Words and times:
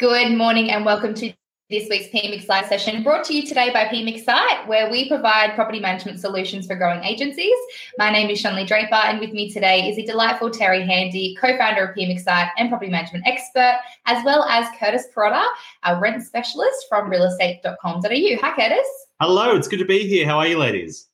Good 0.00 0.36
morning 0.36 0.72
and 0.72 0.84
welcome 0.84 1.14
to 1.14 1.32
this 1.70 1.88
week's 1.88 2.08
PMX 2.08 2.48
Live 2.48 2.66
session 2.66 3.04
brought 3.04 3.22
to 3.26 3.32
you 3.32 3.46
today 3.46 3.72
by 3.72 3.84
PMX 3.84 4.24
Site, 4.24 4.66
where 4.66 4.90
we 4.90 5.08
provide 5.08 5.54
property 5.54 5.78
management 5.78 6.18
solutions 6.18 6.66
for 6.66 6.74
growing 6.74 7.04
agencies. 7.04 7.54
My 7.96 8.10
name 8.10 8.28
is 8.28 8.40
Shanley 8.40 8.64
Draper, 8.64 8.92
and 8.92 9.20
with 9.20 9.30
me 9.30 9.52
today 9.52 9.88
is 9.88 9.94
the 9.94 10.04
delightful 10.04 10.50
Terry 10.50 10.84
Handy, 10.84 11.36
co 11.40 11.56
founder 11.56 11.84
of 11.84 11.96
PMX 11.96 12.22
Site 12.22 12.48
and 12.58 12.70
property 12.70 12.90
management 12.90 13.24
expert, 13.24 13.76
as 14.06 14.24
well 14.24 14.42
as 14.46 14.66
Kurtis 14.80 15.04
Pirotta, 15.14 15.46
our 15.84 16.00
rent 16.00 16.24
specialist 16.24 16.86
from 16.88 17.08
realestate.com.au. 17.08 18.00
Hi, 18.02 18.52
Kurtis. 18.58 18.88
Hello, 19.20 19.54
it's 19.54 19.68
good 19.68 19.78
to 19.78 19.84
be 19.84 20.08
here. 20.08 20.26
How 20.26 20.40
are 20.40 20.48
you, 20.48 20.58
ladies? 20.58 21.06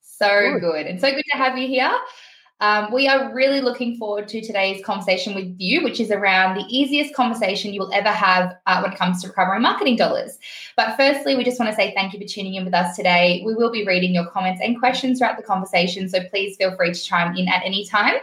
So 0.00 0.28
good. 0.54 0.62
good. 0.62 0.86
And 0.88 1.00
so 1.00 1.12
good 1.12 1.24
to 1.30 1.36
have 1.36 1.56
you 1.56 1.68
here. 1.68 1.92
Um, 2.64 2.90
we 2.90 3.08
are 3.08 3.30
really 3.34 3.60
looking 3.60 3.98
forward 3.98 4.26
to 4.28 4.40
today's 4.40 4.82
conversation 4.82 5.34
with 5.34 5.54
you, 5.58 5.84
which 5.84 6.00
is 6.00 6.10
around 6.10 6.56
the 6.56 6.64
easiest 6.70 7.14
conversation 7.14 7.74
you 7.74 7.80
will 7.80 7.92
ever 7.92 8.08
have 8.08 8.56
uh, 8.64 8.80
when 8.80 8.90
it 8.90 8.96
comes 8.96 9.20
to 9.20 9.28
recovering 9.28 9.60
marketing 9.60 9.96
dollars. 9.96 10.38
But 10.74 10.96
firstly, 10.96 11.36
we 11.36 11.44
just 11.44 11.60
want 11.60 11.70
to 11.70 11.76
say 11.76 11.92
thank 11.94 12.14
you 12.14 12.18
for 12.18 12.26
tuning 12.26 12.54
in 12.54 12.64
with 12.64 12.72
us 12.72 12.96
today. 12.96 13.42
We 13.44 13.54
will 13.54 13.70
be 13.70 13.84
reading 13.84 14.14
your 14.14 14.24
comments 14.30 14.62
and 14.64 14.78
questions 14.78 15.18
throughout 15.18 15.36
the 15.36 15.42
conversation, 15.42 16.08
so 16.08 16.24
please 16.30 16.56
feel 16.56 16.74
free 16.74 16.94
to 16.94 16.98
chime 16.98 17.36
in 17.36 17.48
at 17.48 17.62
any 17.66 17.84
time. 17.84 18.14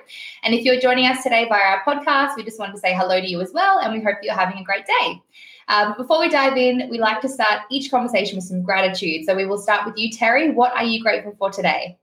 And 0.41 0.55
if 0.55 0.66
you're 0.66 0.82
joining 0.82 1.05
us 1.05 1.21
today 1.21 1.46
via 1.48 1.62
our 1.62 1.84
podcast, 1.84 2.35
we 2.35 2.44
just 2.44 2.58
wanted 2.58 2.73
to 2.73 2.80
say 2.80 2.96
hello 2.96 3.21
to 3.21 3.27
you 3.27 3.41
as 3.41 3.52
well, 3.54 3.77
and 3.77 3.94
we 3.94 4.02
hope 4.02 4.18
you're 4.23 4.34
having 4.34 4.58
a 4.58 4.63
great 4.63 4.88
day. 4.88 5.21
Um, 5.68 5.94
before 5.98 6.20
we 6.20 6.30
dive 6.30 6.58
in, 6.58 6.90
we 6.90 6.98
like 6.98 7.21
to 7.21 7.30
start 7.30 7.62
each 7.70 7.91
conversation 7.91 8.38
with 8.38 8.46
some 8.46 8.63
gratitude. 8.63 9.23
So 9.27 9.35
we 9.35 9.46
will 9.46 9.60
start 9.60 9.85
with 9.85 9.98
you, 9.98 10.10
Terry. 10.10 10.49
What 10.49 10.76
are 10.76 10.84
you 10.84 10.99
grateful 10.99 11.35
for 11.38 11.52
today? 11.52 11.99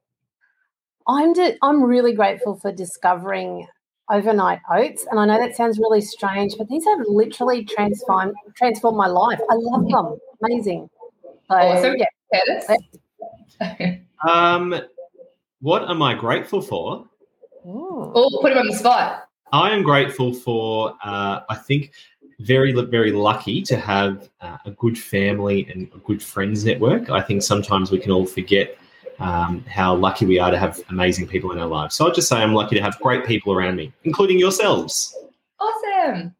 I'm 1.08 1.32
de- 1.32 1.56
I'm 1.62 1.82
really 1.82 2.12
grateful 2.12 2.56
for 2.56 2.70
discovering 2.70 3.66
overnight 4.10 4.60
oats, 4.70 5.06
and 5.10 5.18
I 5.18 5.24
know 5.24 5.38
that 5.38 5.56
sounds 5.56 5.78
really 5.78 6.02
strange, 6.02 6.54
but 6.58 6.68
these 6.68 6.84
have 6.84 6.98
literally 7.08 7.64
transformed 7.64 8.34
transformed 8.54 8.98
my 8.98 9.06
life. 9.06 9.40
I 9.50 9.54
love 9.54 9.88
them, 9.88 10.18
amazing. 10.45 10.90
So, 11.48 11.54
awesome. 11.54 11.96
yeah. 11.96 13.96
um, 14.28 14.78
what 15.60 15.90
am 15.90 16.02
I 16.02 16.15
grateful 16.15 16.60
for? 16.60 17.06
Oh, 17.65 18.38
put 18.43 18.52
him 18.52 18.59
on 18.59 18.66
the 18.66 18.76
spot. 18.76 19.28
I 19.52 19.70
am 19.70 19.82
grateful 19.82 20.34
for. 20.34 20.95
Uh, 21.02 21.40
I 21.48 21.54
think 21.54 21.93
very 22.40 22.72
very 22.72 23.12
lucky 23.12 23.62
to 23.62 23.76
have 23.76 24.28
uh, 24.43 24.59
a 24.66 24.70
good 24.72 24.98
family 24.98 25.66
and 25.72 25.88
a 25.95 25.98
good 25.98 26.22
friends 26.22 26.66
network. 26.66 27.09
I 27.09 27.22
think 27.22 27.43
sometimes 27.43 27.90
we 27.90 27.98
can 27.98 28.12
all 28.12 28.26
forget 28.26 28.76
um, 29.19 29.65
how 29.69 29.95
lucky 29.95 30.27
we 30.27 30.38
are 30.38 30.51
to 30.51 30.59
have 30.59 30.80
amazing 30.91 31.27
people 31.27 31.52
in 31.52 31.59
our 31.59 31.66
lives. 31.66 31.97
So 31.97 32.07
I'll 32.07 32.15
just 32.15 32.29
say 32.29 32.37
I'm 32.37 32.55
lucky 32.55 32.77
to 32.77 32.83
have 32.83 32.99
great 33.01 33.24
people 33.24 33.52
around 33.52 33.77
me, 33.77 33.93
including 34.05 34.38
yourselves. 34.38 35.15
Awesome. 35.61 36.35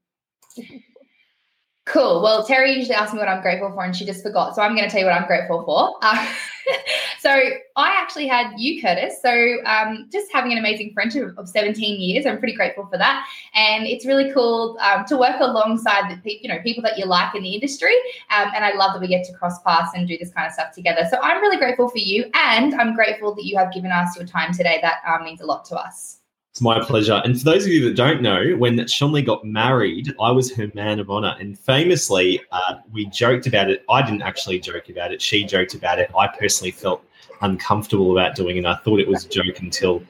Cool. 1.89 2.21
Well, 2.21 2.45
Terry 2.45 2.75
usually 2.75 2.95
asks 2.95 3.15
me 3.15 3.19
what 3.19 3.29
I'm 3.29 3.41
grateful 3.41 3.73
for, 3.73 3.83
and 3.83 3.97
she 3.97 4.05
just 4.05 4.23
forgot. 4.23 4.55
So 4.55 4.61
I'm 4.61 4.77
going 4.77 4.85
to 4.85 4.91
tell 4.91 5.01
you 5.01 5.07
what 5.07 5.15
I'm 5.15 5.27
grateful 5.27 5.65
for. 5.65 5.97
Uh, 6.03 6.35
so 7.19 7.31
I 7.31 7.97
actually 7.97 8.27
had 8.27 8.53
you, 8.59 8.83
Kurtis. 8.83 9.13
So 9.23 9.57
um, 9.65 10.07
just 10.13 10.31
having 10.31 10.53
an 10.53 10.59
amazing 10.59 10.93
friendship 10.93 11.33
of 11.39 11.49
17 11.49 11.99
years, 11.99 12.27
I'm 12.27 12.39
pretty 12.39 12.55
grateful 12.55 12.87
for 12.87 12.99
that. 12.99 13.27
And 13.55 13.87
it's 13.87 14.05
really 14.05 14.31
cool 14.35 14.77
um, 14.83 15.07
to 15.07 15.17
work 15.17 15.41
alongside 15.41 16.21
the 16.23 16.39
you 16.43 16.49
know 16.49 16.59
people 16.63 16.83
that 16.83 16.99
you 16.99 17.07
like 17.07 17.35
in 17.35 17.43
the 17.43 17.55
industry. 17.55 17.95
Um, 18.37 18.49
and 18.55 18.67
I 18.67 18.75
love 18.75 18.93
that 18.93 19.01
we 19.01 19.09
get 19.09 19.25
to 19.25 19.33
cross 19.33 19.59
paths 19.63 19.93
and 19.95 20.07
do 20.07 20.19
this 20.19 20.31
kind 20.31 20.47
of 20.47 20.53
stuff 20.53 20.75
together. 20.75 21.07
So 21.11 21.19
I'm 21.23 21.41
really 21.41 21.57
grateful 21.57 21.89
for 21.89 21.99
you, 21.99 22.31
and 22.35 22.75
I'm 22.75 22.95
grateful 22.95 23.35
that 23.35 23.45
you 23.45 23.57
have 23.57 23.73
given 23.73 23.93
us 23.93 24.15
your 24.15 24.27
time 24.27 24.53
today. 24.53 24.79
That 24.83 24.99
um, 25.07 25.25
means 25.25 25.41
a 25.41 25.47
lot 25.47 25.65
to 25.67 25.77
us. 25.77 26.18
It's 26.59 26.63
my 26.65 26.81
pleasure. 26.81 27.23
And 27.25 27.39
for 27.39 27.45
those 27.45 27.67
of 27.67 27.71
you 27.71 27.85
that 27.85 27.95
don't 27.95 28.21
know, 28.21 28.57
when 28.57 28.79
Shomley 28.79 29.25
got 29.25 29.45
married, 29.45 30.13
I 30.21 30.33
was 30.33 30.53
her 30.57 30.69
man 30.75 30.99
of 30.99 31.09
honor. 31.09 31.37
And 31.39 31.57
famously, 31.57 32.41
uh, 32.51 32.79
we 32.91 33.07
joked 33.07 33.47
about 33.47 33.71
it. 33.71 33.85
I 33.89 34.03
didn't 34.03 34.23
actually 34.23 34.59
joke 34.59 34.89
about 34.89 35.13
it. 35.13 35.23
She 35.23 35.45
joked 35.45 35.75
about 35.75 36.01
it. 36.01 36.11
I 36.19 36.27
personally 36.27 36.73
felt 36.73 37.05
uncomfortable 37.43 38.11
about 38.11 38.35
doing 38.35 38.57
it. 38.57 38.67
I 38.67 38.75
thought 38.75 38.99
it 38.99 39.07
was 39.07 39.25
a 39.25 39.29
joke 39.29 39.61
until 39.61 40.03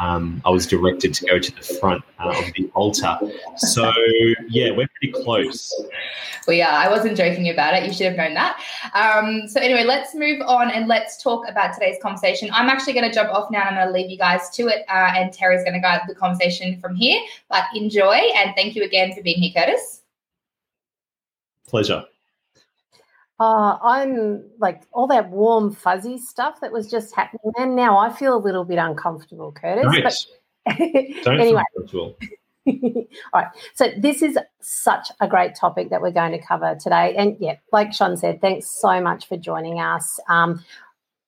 um, 0.00 0.42
I 0.44 0.50
was 0.50 0.66
directed 0.66 1.14
to 1.14 1.26
go 1.26 1.38
to 1.38 1.54
the 1.54 1.62
front 1.62 2.02
uh, 2.18 2.30
of 2.30 2.52
the 2.56 2.70
altar. 2.74 3.18
So, 3.56 3.90
yeah, 4.48 4.70
we're 4.70 4.88
pretty 4.88 5.12
close. 5.12 5.72
We 6.46 6.60
are. 6.62 6.72
I 6.72 6.88
wasn't 6.88 7.16
joking 7.16 7.48
about 7.48 7.74
it. 7.74 7.86
You 7.86 7.92
should 7.92 8.06
have 8.06 8.16
known 8.16 8.34
that. 8.34 8.60
Um, 8.94 9.48
so, 9.48 9.60
anyway, 9.60 9.84
let's 9.84 10.14
move 10.14 10.40
on 10.42 10.70
and 10.70 10.88
let's 10.88 11.22
talk 11.22 11.48
about 11.48 11.74
today's 11.74 11.96
conversation. 12.02 12.50
I'm 12.52 12.68
actually 12.68 12.92
going 12.92 13.08
to 13.08 13.14
jump 13.14 13.30
off 13.30 13.50
now 13.50 13.60
and 13.60 13.78
I'm 13.78 13.84
going 13.84 13.86
to 13.88 13.92
leave 13.92 14.10
you 14.10 14.18
guys 14.18 14.50
to 14.50 14.68
it. 14.68 14.84
Uh, 14.88 15.12
and 15.14 15.32
Terry's 15.32 15.62
going 15.62 15.74
to 15.74 15.80
guide 15.80 16.02
the 16.08 16.14
conversation 16.14 16.80
from 16.80 16.94
here. 16.94 17.20
But 17.48 17.64
enjoy 17.74 18.16
and 18.36 18.54
thank 18.56 18.76
you 18.76 18.82
again 18.84 19.14
for 19.14 19.22
being 19.22 19.38
here, 19.38 19.52
Kurtis. 19.54 20.00
Pleasure. 21.66 22.04
Uh, 23.40 23.78
I'm 23.82 24.44
like 24.58 24.82
all 24.92 25.06
that 25.08 25.30
warm, 25.30 25.72
fuzzy 25.72 26.18
stuff 26.18 26.60
that 26.60 26.72
was 26.72 26.90
just 26.90 27.14
happening. 27.14 27.52
And 27.56 27.74
now 27.74 27.98
I 27.98 28.12
feel 28.12 28.36
a 28.36 28.38
little 28.38 28.64
bit 28.64 28.78
uncomfortable, 28.78 29.52
Kurtis. 29.52 29.84
Nice. 29.84 30.26
But 30.64 30.78
Don't 31.24 31.40
anyway. 31.40 31.62
all 32.66 33.04
right. 33.34 33.48
So 33.74 33.90
this 33.98 34.22
is 34.22 34.38
such 34.60 35.08
a 35.20 35.28
great 35.28 35.54
topic 35.54 35.90
that 35.90 36.00
we're 36.00 36.12
going 36.12 36.32
to 36.32 36.38
cover 36.38 36.76
today. 36.80 37.14
And 37.16 37.36
yeah, 37.40 37.56
like 37.72 37.92
Sean 37.92 38.16
said, 38.16 38.40
thanks 38.40 38.70
so 38.70 39.00
much 39.00 39.26
for 39.26 39.36
joining 39.36 39.80
us. 39.80 40.18
Um, 40.28 40.64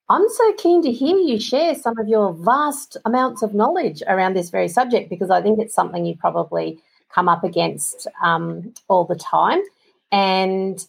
I'm 0.09 0.29
so 0.29 0.53
keen 0.55 0.83
to 0.83 0.93
hear 0.93 1.17
you 1.17 1.41
share 1.41 1.75
some 1.75 1.99
of 1.99 2.07
your 2.07 2.33
vast 2.33 2.97
amounts 3.05 3.43
of 3.43 3.55
knowledge 3.55 4.03
around 4.07 4.35
this 4.35 4.51
very 4.51 4.69
subject 4.69 5.11
because 5.11 5.31
I 5.31 5.43
think 5.43 5.59
it's 5.59 5.75
something 5.75 6.07
you 6.07 6.17
probably 6.17 6.79
come 7.13 7.29
up 7.29 7.43
against 7.43 8.07
um, 8.23 8.73
all 8.89 9.05
the 9.05 9.17
time. 9.17 9.61
And 10.13 10.87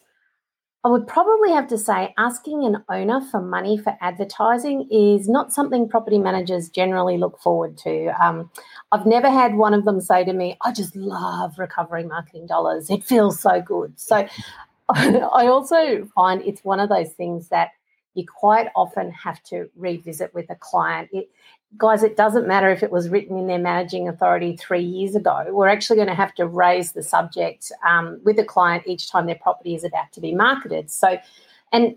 I 0.83 0.89
would 0.89 1.07
probably 1.07 1.51
have 1.51 1.67
to 1.69 1.77
say 1.77 2.13
asking 2.17 2.63
an 2.63 2.83
owner 2.89 3.19
for 3.19 3.41
money 3.41 3.77
for 3.77 3.97
advertising 3.99 4.87
is 4.91 5.27
not 5.27 5.51
something 5.51 5.89
property 5.89 6.17
managers 6.17 6.69
generally 6.69 7.17
look 7.17 7.39
forward 7.39 7.77
to. 7.79 8.07
Um, 8.23 8.49
I've 8.91 9.05
never 9.05 9.29
had 9.29 9.55
one 9.55 9.73
of 9.73 9.85
them 9.85 9.99
say 9.99 10.23
to 10.23 10.33
me, 10.33 10.55
I 10.61 10.71
just 10.71 10.95
love 10.95 11.57
recovering 11.57 12.07
marketing 12.07 12.47
dollars. 12.47 12.89
It 12.89 13.03
feels 13.03 13.39
so 13.39 13.61
good. 13.61 13.99
So 13.99 14.27
I 14.89 15.47
also 15.47 16.07
find 16.15 16.41
it's 16.43 16.63
one 16.63 16.79
of 16.79 16.89
those 16.89 17.11
things 17.13 17.49
that 17.49 17.71
you 18.13 18.25
quite 18.25 18.67
often 18.75 19.11
have 19.11 19.41
to 19.43 19.69
revisit 19.75 20.33
with 20.33 20.49
a 20.49 20.55
client. 20.55 21.09
It, 21.11 21.29
guys, 21.75 22.03
it 22.03 22.15
doesn't 22.15 22.47
matter 22.47 22.69
if 22.69 22.81
it 22.81 22.91
was 22.91 23.09
written 23.09 23.37
in 23.37 23.47
their 23.47 23.59
managing 23.59 24.07
authority 24.07 24.55
three 24.55 24.83
years 24.83 25.15
ago. 25.15 25.45
We're 25.49 25.67
actually 25.67 25.97
going 25.97 26.07
to 26.07 26.15
have 26.15 26.33
to 26.35 26.47
raise 26.47 26.93
the 26.93 27.03
subject 27.03 27.71
um, 27.85 28.21
with 28.23 28.37
the 28.37 28.45
client 28.45 28.83
each 28.87 29.11
time 29.11 29.25
their 29.25 29.35
property 29.35 29.75
is 29.75 29.83
about 29.83 30.11
to 30.13 30.21
be 30.21 30.33
marketed. 30.33 30.89
So, 30.89 31.17
and 31.73 31.95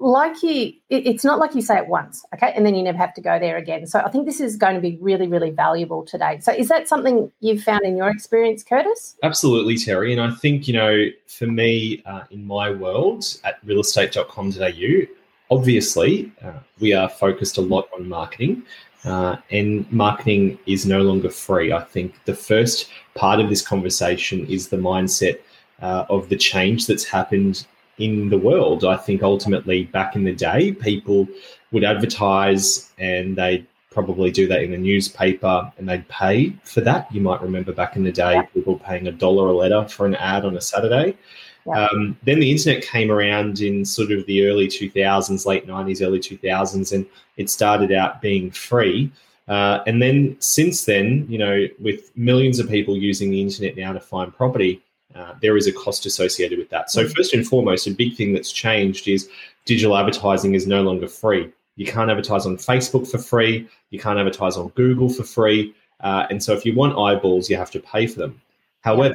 like 0.00 0.42
you, 0.42 0.72
it, 0.88 1.06
it's 1.06 1.24
not 1.24 1.38
like 1.38 1.54
you 1.54 1.62
say 1.62 1.78
it 1.78 1.86
once, 1.86 2.24
okay, 2.34 2.52
and 2.56 2.64
then 2.66 2.74
you 2.74 2.82
never 2.82 2.98
have 2.98 3.14
to 3.14 3.20
go 3.20 3.38
there 3.38 3.56
again. 3.56 3.86
So, 3.86 4.00
I 4.00 4.10
think 4.10 4.26
this 4.26 4.40
is 4.40 4.56
going 4.56 4.74
to 4.74 4.80
be 4.80 4.98
really, 5.00 5.28
really 5.28 5.50
valuable 5.50 6.02
today. 6.02 6.40
So, 6.40 6.52
is 6.52 6.68
that 6.68 6.88
something 6.88 7.30
you've 7.40 7.62
found 7.62 7.82
in 7.84 7.96
your 7.96 8.08
experience, 8.08 8.64
Kurtis? 8.64 9.16
Absolutely, 9.22 9.76
Terry. 9.76 10.12
And 10.12 10.20
I 10.20 10.30
think, 10.30 10.66
you 10.66 10.74
know, 10.74 11.06
for 11.26 11.46
me 11.46 12.02
uh, 12.06 12.22
in 12.30 12.44
my 12.46 12.70
world 12.70 13.24
at 13.44 13.64
realestate.com.au, 13.66 15.14
obviously, 15.50 16.32
uh, 16.42 16.54
we 16.80 16.92
are 16.92 17.08
focused 17.08 17.58
a 17.58 17.62
lot 17.62 17.88
on 17.94 18.08
marketing. 18.08 18.64
Uh, 19.04 19.36
and 19.50 19.90
marketing 19.92 20.58
is 20.66 20.86
no 20.86 21.02
longer 21.02 21.30
free. 21.30 21.72
I 21.72 21.82
think 21.82 22.14
the 22.24 22.34
first 22.34 22.90
part 23.14 23.38
of 23.38 23.48
this 23.48 23.60
conversation 23.66 24.46
is 24.46 24.68
the 24.68 24.78
mindset 24.78 25.40
uh, 25.82 26.06
of 26.08 26.28
the 26.28 26.36
change 26.36 26.86
that's 26.86 27.04
happened 27.04 27.66
in 27.98 28.30
the 28.30 28.38
world. 28.38 28.84
I 28.84 28.96
think 28.96 29.22
ultimately, 29.22 29.84
back 29.84 30.16
in 30.16 30.24
the 30.24 30.32
day, 30.32 30.72
people 30.72 31.28
would 31.72 31.84
advertise 31.84 32.90
and 32.98 33.36
they'd 33.36 33.66
probably 33.90 34.30
do 34.30 34.48
that 34.48 34.62
in 34.62 34.72
a 34.72 34.78
newspaper 34.78 35.72
and 35.78 35.88
they'd 35.88 36.08
pay 36.08 36.54
for 36.64 36.80
that. 36.80 37.12
You 37.14 37.20
might 37.20 37.42
remember 37.42 37.72
back 37.72 37.96
in 37.96 38.04
the 38.04 38.12
day, 38.12 38.42
people 38.52 38.78
paying 38.78 39.06
a 39.06 39.12
dollar 39.12 39.48
a 39.48 39.52
letter 39.52 39.86
for 39.88 40.06
an 40.06 40.16
ad 40.16 40.44
on 40.44 40.56
a 40.56 40.60
Saturday. 40.60 41.16
Yeah. 41.66 41.86
Um, 41.86 42.16
then 42.24 42.40
the 42.40 42.50
internet 42.50 42.82
came 42.82 43.10
around 43.10 43.60
in 43.60 43.84
sort 43.84 44.10
of 44.10 44.26
the 44.26 44.46
early 44.46 44.68
2000s, 44.68 45.46
late 45.46 45.66
90s, 45.66 46.04
early 46.04 46.20
2000s, 46.20 46.92
and 46.92 47.06
it 47.36 47.48
started 47.48 47.92
out 47.92 48.20
being 48.20 48.50
free. 48.50 49.10
Uh, 49.48 49.82
and 49.86 50.00
then 50.00 50.36
since 50.40 50.84
then, 50.84 51.26
you 51.28 51.38
know, 51.38 51.66
with 51.80 52.16
millions 52.16 52.58
of 52.58 52.68
people 52.68 52.96
using 52.96 53.30
the 53.30 53.40
internet 53.40 53.76
now 53.76 53.92
to 53.92 54.00
find 54.00 54.34
property, 54.34 54.82
uh, 55.14 55.34
there 55.40 55.56
is 55.56 55.66
a 55.66 55.72
cost 55.72 56.06
associated 56.06 56.58
with 56.58 56.68
that. 56.70 56.90
So, 56.90 57.04
mm. 57.04 57.14
first 57.14 57.34
and 57.34 57.46
foremost, 57.46 57.86
a 57.86 57.92
big 57.92 58.16
thing 58.16 58.32
that's 58.32 58.50
changed 58.50 59.06
is 59.06 59.28
digital 59.64 59.96
advertising 59.96 60.54
is 60.54 60.66
no 60.66 60.82
longer 60.82 61.06
free. 61.06 61.52
You 61.76 61.86
can't 61.86 62.10
advertise 62.10 62.46
on 62.46 62.56
Facebook 62.56 63.08
for 63.10 63.18
free. 63.18 63.68
You 63.90 63.98
can't 63.98 64.18
advertise 64.18 64.56
on 64.56 64.68
Google 64.68 65.08
for 65.08 65.24
free. 65.24 65.74
Uh, 66.00 66.26
and 66.30 66.42
so, 66.42 66.52
if 66.52 66.64
you 66.64 66.74
want 66.74 66.98
eyeballs, 66.98 67.48
you 67.48 67.56
have 67.56 67.70
to 67.72 67.80
pay 67.80 68.06
for 68.06 68.18
them. 68.18 68.40
However, 68.80 69.14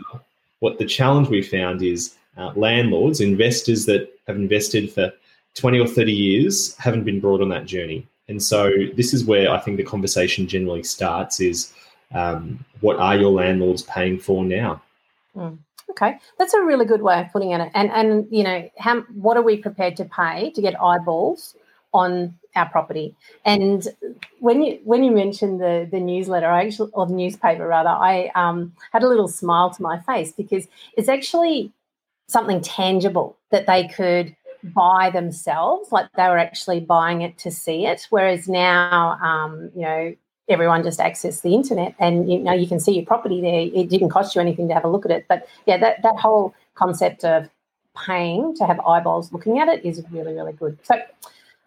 what 0.59 0.77
the 0.77 0.85
challenge 0.85 1.27
we 1.27 1.41
found 1.41 1.81
is 1.81 2.15
uh, 2.37 2.51
landlords, 2.55 3.21
investors 3.21 3.85
that 3.85 4.09
have 4.27 4.35
invested 4.35 4.91
for 4.91 5.11
20 5.55 5.79
or 5.79 5.87
30 5.87 6.11
years 6.11 6.75
haven't 6.77 7.03
been 7.03 7.19
brought 7.19 7.41
on 7.41 7.49
that 7.49 7.65
journey. 7.65 8.07
And 8.27 8.41
so 8.41 8.71
this 8.95 9.13
is 9.13 9.25
where 9.25 9.51
I 9.51 9.59
think 9.59 9.77
the 9.77 9.83
conversation 9.83 10.47
generally 10.47 10.83
starts 10.83 11.39
is 11.39 11.73
um, 12.13 12.63
what 12.81 12.97
are 12.97 13.17
your 13.17 13.31
landlords 13.31 13.83
paying 13.83 14.19
for 14.19 14.45
now? 14.45 14.81
Mm. 15.35 15.57
Okay, 15.89 16.19
that's 16.37 16.53
a 16.53 16.61
really 16.61 16.85
good 16.85 17.01
way 17.01 17.19
of 17.19 17.31
putting 17.31 17.51
it. 17.51 17.71
And 17.73 17.89
and 17.89 18.27
you 18.29 18.43
know, 18.43 18.69
how 18.77 19.01
what 19.13 19.37
are 19.37 19.41
we 19.41 19.57
prepared 19.57 19.95
to 19.97 20.05
pay 20.05 20.51
to 20.51 20.61
get 20.61 20.79
eyeballs 20.79 21.55
on 21.93 22.37
our 22.55 22.69
property? 22.69 23.15
And 23.43 23.87
when 24.39 24.61
you 24.61 24.79
when 24.83 25.03
you 25.03 25.11
mentioned 25.11 25.59
the 25.59 25.89
the 25.91 25.99
newsletter, 25.99 26.45
I 26.45 26.65
actually 26.65 26.91
or 26.93 27.07
the 27.07 27.13
newspaper 27.13 27.67
rather, 27.67 27.89
I 27.89 28.31
um, 28.35 28.73
had 28.91 29.01
a 29.01 29.07
little 29.07 29.27
smile 29.27 29.71
to 29.71 29.81
my 29.81 29.99
face 30.01 30.31
because 30.31 30.67
it's 30.95 31.09
actually 31.09 31.71
something 32.29 32.61
tangible 32.61 33.37
that 33.51 33.65
they 33.67 33.87
could 33.87 34.35
buy 34.63 35.09
themselves, 35.09 35.91
like 35.91 36.07
they 36.15 36.27
were 36.27 36.37
actually 36.37 36.79
buying 36.79 37.21
it 37.21 37.37
to 37.39 37.51
see 37.51 37.85
it. 37.85 38.07
Whereas 38.09 38.47
now, 38.47 39.17
um, 39.21 39.71
you 39.75 39.81
know, 39.81 40.15
everyone 40.49 40.83
just 40.83 40.99
access 40.99 41.41
the 41.41 41.53
internet 41.53 41.93
and 41.99 42.31
you 42.31 42.39
know 42.39 42.51
you 42.51 42.67
can 42.67 42.79
see 42.79 42.93
your 42.93 43.05
property 43.05 43.39
there. 43.39 43.69
It 43.73 43.89
didn't 43.89 44.09
cost 44.09 44.35
you 44.35 44.41
anything 44.41 44.67
to 44.67 44.73
have 44.73 44.83
a 44.83 44.89
look 44.89 45.05
at 45.05 45.11
it. 45.11 45.25
But 45.29 45.47
yeah 45.65 45.77
that, 45.77 46.01
that 46.01 46.17
whole 46.17 46.53
concept 46.75 47.23
of 47.23 47.49
paying 48.05 48.55
to 48.55 48.65
have 48.65 48.79
eyeballs 48.81 49.31
looking 49.31 49.59
at 49.59 49.67
it 49.67 49.85
is 49.85 50.03
really 50.11 50.33
really 50.33 50.53
good. 50.53 50.77
So 50.83 50.99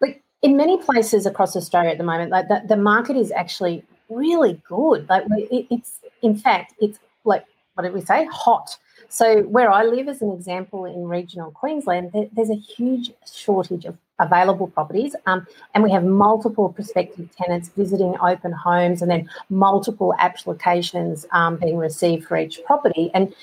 like 0.01 0.21
in 0.41 0.57
many 0.57 0.77
places 0.77 1.25
across 1.25 1.55
australia 1.55 1.91
at 1.91 1.97
the 1.97 2.03
moment 2.03 2.31
like 2.31 2.47
the, 2.49 2.61
the 2.67 2.77
market 2.77 3.15
is 3.15 3.31
actually 3.31 3.83
really 4.09 4.61
good. 4.67 5.07
Like 5.09 5.23
it, 5.29 5.67
it's 5.69 6.01
in 6.21 6.35
fact 6.35 6.73
it's 6.79 6.99
like 7.23 7.45
what 7.75 7.83
did 7.83 7.93
we 7.93 8.01
say? 8.01 8.25
Hot 8.25 8.77
so 9.13 9.43
where 9.43 9.71
i 9.71 9.83
live 9.83 10.07
as 10.07 10.21
an 10.21 10.31
example 10.31 10.85
in 10.85 11.07
regional 11.07 11.51
queensland 11.51 12.11
there, 12.13 12.27
there's 12.33 12.49
a 12.49 12.55
huge 12.55 13.11
shortage 13.25 13.85
of 13.85 13.97
available 14.19 14.67
properties. 14.67 15.15
Um, 15.25 15.45
and 15.73 15.83
we 15.83 15.91
have 15.91 16.03
multiple 16.03 16.69
prospective 16.69 17.29
tenants 17.35 17.69
visiting 17.69 18.15
open 18.21 18.51
homes 18.51 19.01
and 19.01 19.09
then 19.09 19.29
multiple 19.49 20.13
applications 20.19 21.25
um, 21.31 21.57
being 21.57 21.77
received 21.77 22.27
for 22.27 22.37
each 22.37 22.59
property. 22.65 23.11
And 23.13 23.33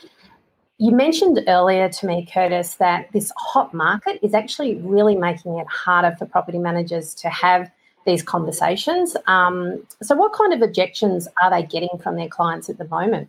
you 0.79 0.93
mentioned 0.93 1.41
earlier 1.47 1.89
to 1.89 2.07
me, 2.07 2.27
Kurtis, 2.33 2.79
that 2.79 3.13
this 3.13 3.33
hot 3.37 3.75
market 3.75 4.19
is 4.23 4.33
actually 4.33 4.77
really 4.77 5.15
making 5.15 5.59
it 5.59 5.67
harder 5.69 6.17
for 6.17 6.25
property 6.25 6.59
managers 6.59 7.15
to 7.17 7.29
have 7.29 7.71
these 8.07 8.23
conversations. 8.23 9.15
Um, 9.27 9.87
so, 10.03 10.15
what 10.17 10.33
kind 10.33 10.55
of 10.55 10.63
objections 10.63 11.29
are 11.43 11.51
they 11.51 11.63
getting 11.63 11.91
from 12.03 12.17
their 12.17 12.29
clients 12.29 12.71
at 12.71 12.79
the 12.79 12.89
moment? 12.89 13.29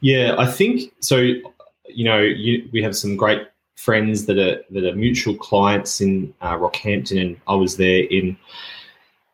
Yeah, 0.00 0.34
I 0.38 0.46
think 0.46 0.92
so. 1.00 1.16
You 1.16 2.04
know, 2.04 2.20
you, 2.20 2.68
we 2.72 2.82
have 2.82 2.96
some 2.96 3.16
great 3.16 3.46
friends 3.76 4.26
that 4.26 4.38
are 4.38 4.62
that 4.70 4.84
are 4.84 4.94
mutual 4.94 5.34
clients 5.34 6.00
in 6.00 6.32
uh, 6.40 6.56
Rockhampton, 6.56 7.20
and 7.20 7.40
I 7.48 7.54
was 7.54 7.76
there 7.76 8.04
in 8.04 8.36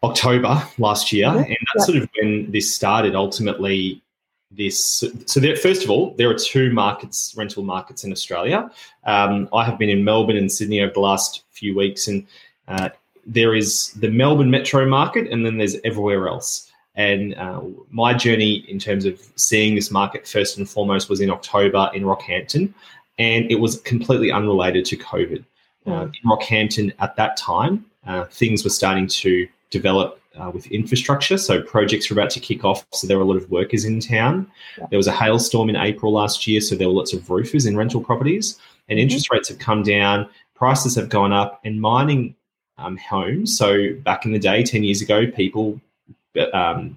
October 0.02 0.62
last 0.78 1.12
year, 1.12 1.28
and 1.28 1.56
that's 1.74 1.86
sort 1.86 1.98
of 1.98 2.08
when 2.20 2.50
this 2.50 2.74
started. 2.74 3.14
Ultimately, 3.14 4.02
this 4.50 5.04
so 5.26 5.40
there, 5.40 5.56
first 5.56 5.84
of 5.84 5.90
all, 5.90 6.14
there 6.16 6.30
are 6.30 6.34
two 6.34 6.72
markets, 6.72 7.34
rental 7.36 7.62
markets 7.62 8.04
in 8.04 8.12
Australia. 8.12 8.70
Um, 9.04 9.48
I 9.52 9.64
have 9.64 9.78
been 9.78 9.90
in 9.90 10.04
Melbourne 10.04 10.36
and 10.36 10.50
Sydney 10.50 10.80
over 10.80 10.92
the 10.92 11.00
last 11.00 11.44
few 11.50 11.76
weeks, 11.76 12.08
and 12.08 12.26
uh, 12.68 12.88
there 13.26 13.54
is 13.54 13.92
the 13.92 14.10
Melbourne 14.10 14.50
metro 14.50 14.86
market, 14.86 15.30
and 15.30 15.44
then 15.44 15.58
there's 15.58 15.76
everywhere 15.84 16.28
else. 16.28 16.67
And 16.98 17.34
uh, 17.36 17.62
my 17.90 18.12
journey 18.12 18.64
in 18.68 18.78
terms 18.78 19.04
of 19.04 19.20
seeing 19.36 19.76
this 19.76 19.90
market 19.90 20.26
first 20.26 20.58
and 20.58 20.68
foremost 20.68 21.08
was 21.08 21.20
in 21.20 21.30
October 21.30 21.90
in 21.94 22.02
Rockhampton 22.02 22.74
and 23.18 23.50
it 23.50 23.56
was 23.56 23.80
completely 23.80 24.30
unrelated 24.30 24.84
to 24.86 24.96
COVID. 24.96 25.44
Uh, 25.86 26.04
hmm. 26.04 26.10
in 26.22 26.30
Rockhampton 26.30 26.92
at 26.98 27.16
that 27.16 27.36
time, 27.36 27.84
uh, 28.06 28.24
things 28.24 28.64
were 28.64 28.70
starting 28.70 29.06
to 29.06 29.48
develop 29.70 30.20
uh, 30.36 30.50
with 30.50 30.66
infrastructure. 30.68 31.38
So 31.38 31.62
projects 31.62 32.10
were 32.10 32.14
about 32.20 32.30
to 32.30 32.40
kick 32.40 32.64
off. 32.64 32.86
So 32.92 33.06
there 33.06 33.16
were 33.16 33.24
a 33.24 33.26
lot 33.26 33.36
of 33.36 33.50
workers 33.50 33.84
in 33.84 34.00
town. 34.00 34.50
Yeah. 34.76 34.86
There 34.90 34.96
was 34.96 35.06
a 35.06 35.12
hailstorm 35.12 35.68
in 35.68 35.76
April 35.76 36.12
last 36.12 36.46
year. 36.46 36.60
So 36.60 36.74
there 36.74 36.88
were 36.88 36.94
lots 36.94 37.12
of 37.12 37.28
roofers 37.30 37.66
in 37.66 37.76
rental 37.76 38.02
properties. 38.02 38.58
And 38.88 38.98
mm-hmm. 38.98 39.04
interest 39.04 39.30
rates 39.30 39.48
have 39.48 39.58
come 39.58 39.82
down, 39.82 40.28
prices 40.54 40.94
have 40.94 41.08
gone 41.08 41.32
up, 41.32 41.60
and 41.64 41.80
mining 41.80 42.34
um, 42.78 42.96
homes. 42.96 43.56
So 43.56 43.94
back 44.04 44.24
in 44.24 44.32
the 44.32 44.38
day, 44.38 44.62
10 44.62 44.84
years 44.84 45.02
ago, 45.02 45.26
people 45.26 45.80
um, 46.52 46.96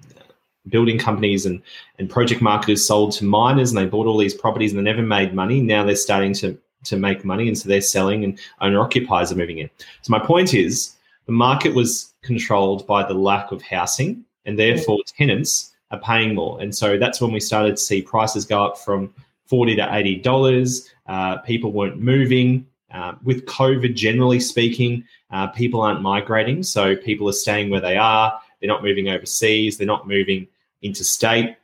building 0.69 0.97
companies 0.97 1.45
and, 1.45 1.61
and 1.99 2.09
project 2.09 2.41
marketers 2.41 2.85
sold 2.85 3.13
to 3.13 3.25
miners 3.25 3.71
and 3.71 3.77
they 3.77 3.85
bought 3.85 4.07
all 4.07 4.17
these 4.17 4.33
properties 4.33 4.71
and 4.71 4.79
they 4.79 4.83
never 4.83 5.01
made 5.01 5.33
money. 5.33 5.61
Now 5.61 5.83
they're 5.83 5.95
starting 5.95 6.33
to, 6.35 6.57
to 6.85 6.97
make 6.97 7.25
money 7.25 7.47
and 7.47 7.57
so 7.57 7.67
they're 7.67 7.81
selling 7.81 8.23
and 8.23 8.39
owner 8.61 8.79
occupiers 8.79 9.31
are 9.31 9.35
moving 9.35 9.59
in. 9.59 9.69
So 10.01 10.11
my 10.11 10.19
point 10.19 10.53
is 10.53 10.95
the 11.25 11.31
market 11.31 11.73
was 11.73 12.13
controlled 12.23 12.85
by 12.85 13.07
the 13.07 13.13
lack 13.13 13.51
of 13.51 13.61
housing 13.61 14.23
and 14.45 14.57
therefore 14.57 14.99
tenants 15.05 15.73
are 15.91 15.99
paying 15.99 16.35
more. 16.35 16.61
And 16.61 16.73
so 16.73 16.97
that's 16.97 17.21
when 17.21 17.31
we 17.31 17.39
started 17.39 17.71
to 17.71 17.81
see 17.81 18.01
prices 18.01 18.45
go 18.45 18.65
up 18.65 18.77
from 18.77 19.13
40 19.45 19.75
to 19.75 19.81
$80. 19.81 20.89
Uh, 21.07 21.37
people 21.39 21.71
weren't 21.71 21.99
moving. 21.99 22.65
Uh, 22.93 23.13
with 23.23 23.45
COVID, 23.45 23.95
generally 23.95 24.39
speaking, 24.39 25.03
uh, 25.31 25.47
people 25.47 25.81
aren't 25.81 26.01
migrating. 26.01 26.61
So 26.63 26.95
people 26.95 27.27
are 27.29 27.33
staying 27.33 27.69
where 27.69 27.79
they 27.79 27.97
are. 27.97 28.40
They're 28.61 28.67
not 28.67 28.83
moving 28.83 29.09
overseas. 29.09 29.77
They're 29.77 29.87
not 29.87 30.07
moving 30.07 30.47
interstate. 30.81 31.55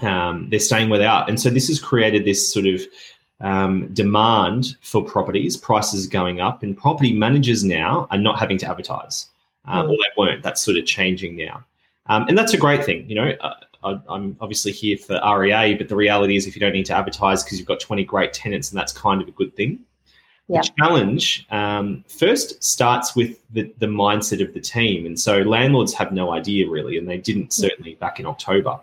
Um, 0.00 0.48
they're 0.48 0.60
staying 0.60 0.88
where 0.88 0.98
they 0.98 1.06
are. 1.06 1.24
And 1.28 1.40
so 1.40 1.50
this 1.50 1.68
has 1.68 1.78
created 1.80 2.24
this 2.24 2.52
sort 2.52 2.66
of 2.66 2.80
um, 3.40 3.92
demand 3.92 4.76
for 4.82 5.04
properties, 5.04 5.56
prices 5.56 6.06
going 6.06 6.40
up, 6.40 6.62
and 6.62 6.76
property 6.76 7.12
managers 7.12 7.64
now 7.64 8.06
are 8.10 8.18
not 8.18 8.38
having 8.38 8.58
to 8.58 8.68
advertise. 8.68 9.26
Um, 9.66 9.86
mm. 9.86 9.90
Or 9.90 9.96
they 9.96 10.10
weren't. 10.16 10.42
That's 10.42 10.62
sort 10.62 10.76
of 10.76 10.86
changing 10.86 11.36
now. 11.36 11.64
Um, 12.06 12.26
and 12.28 12.36
that's 12.36 12.54
a 12.54 12.58
great 12.58 12.84
thing. 12.84 13.08
You 13.08 13.14
know, 13.16 13.32
uh, 13.40 13.54
I, 13.84 14.14
am 14.14 14.36
obviously 14.40 14.72
here 14.72 14.96
for 14.96 15.20
REA, 15.38 15.74
but 15.74 15.88
the 15.88 15.96
reality 15.96 16.36
is 16.36 16.46
if 16.46 16.54
you 16.54 16.60
don't 16.60 16.72
need 16.72 16.86
to 16.86 16.96
advertise 16.96 17.42
because 17.42 17.58
you've 17.58 17.68
got 17.68 17.80
20 17.80 18.04
great 18.04 18.32
tenants, 18.32 18.70
and 18.70 18.78
that's 18.78 18.92
kind 18.92 19.22
of 19.22 19.28
a 19.28 19.32
good 19.32 19.54
thing. 19.54 19.80
The 20.50 20.70
challenge 20.78 21.46
um, 21.50 22.04
first 22.08 22.62
starts 22.62 23.14
with 23.14 23.38
the, 23.50 23.72
the 23.78 23.86
mindset 23.86 24.44
of 24.46 24.52
the 24.54 24.60
team. 24.60 25.06
And 25.06 25.18
so 25.18 25.38
landlords 25.42 25.94
have 25.94 26.12
no 26.12 26.32
idea 26.32 26.68
really, 26.68 26.98
and 26.98 27.08
they 27.08 27.18
didn't 27.18 27.52
certainly 27.52 27.94
back 27.96 28.20
in 28.20 28.26
October. 28.26 28.78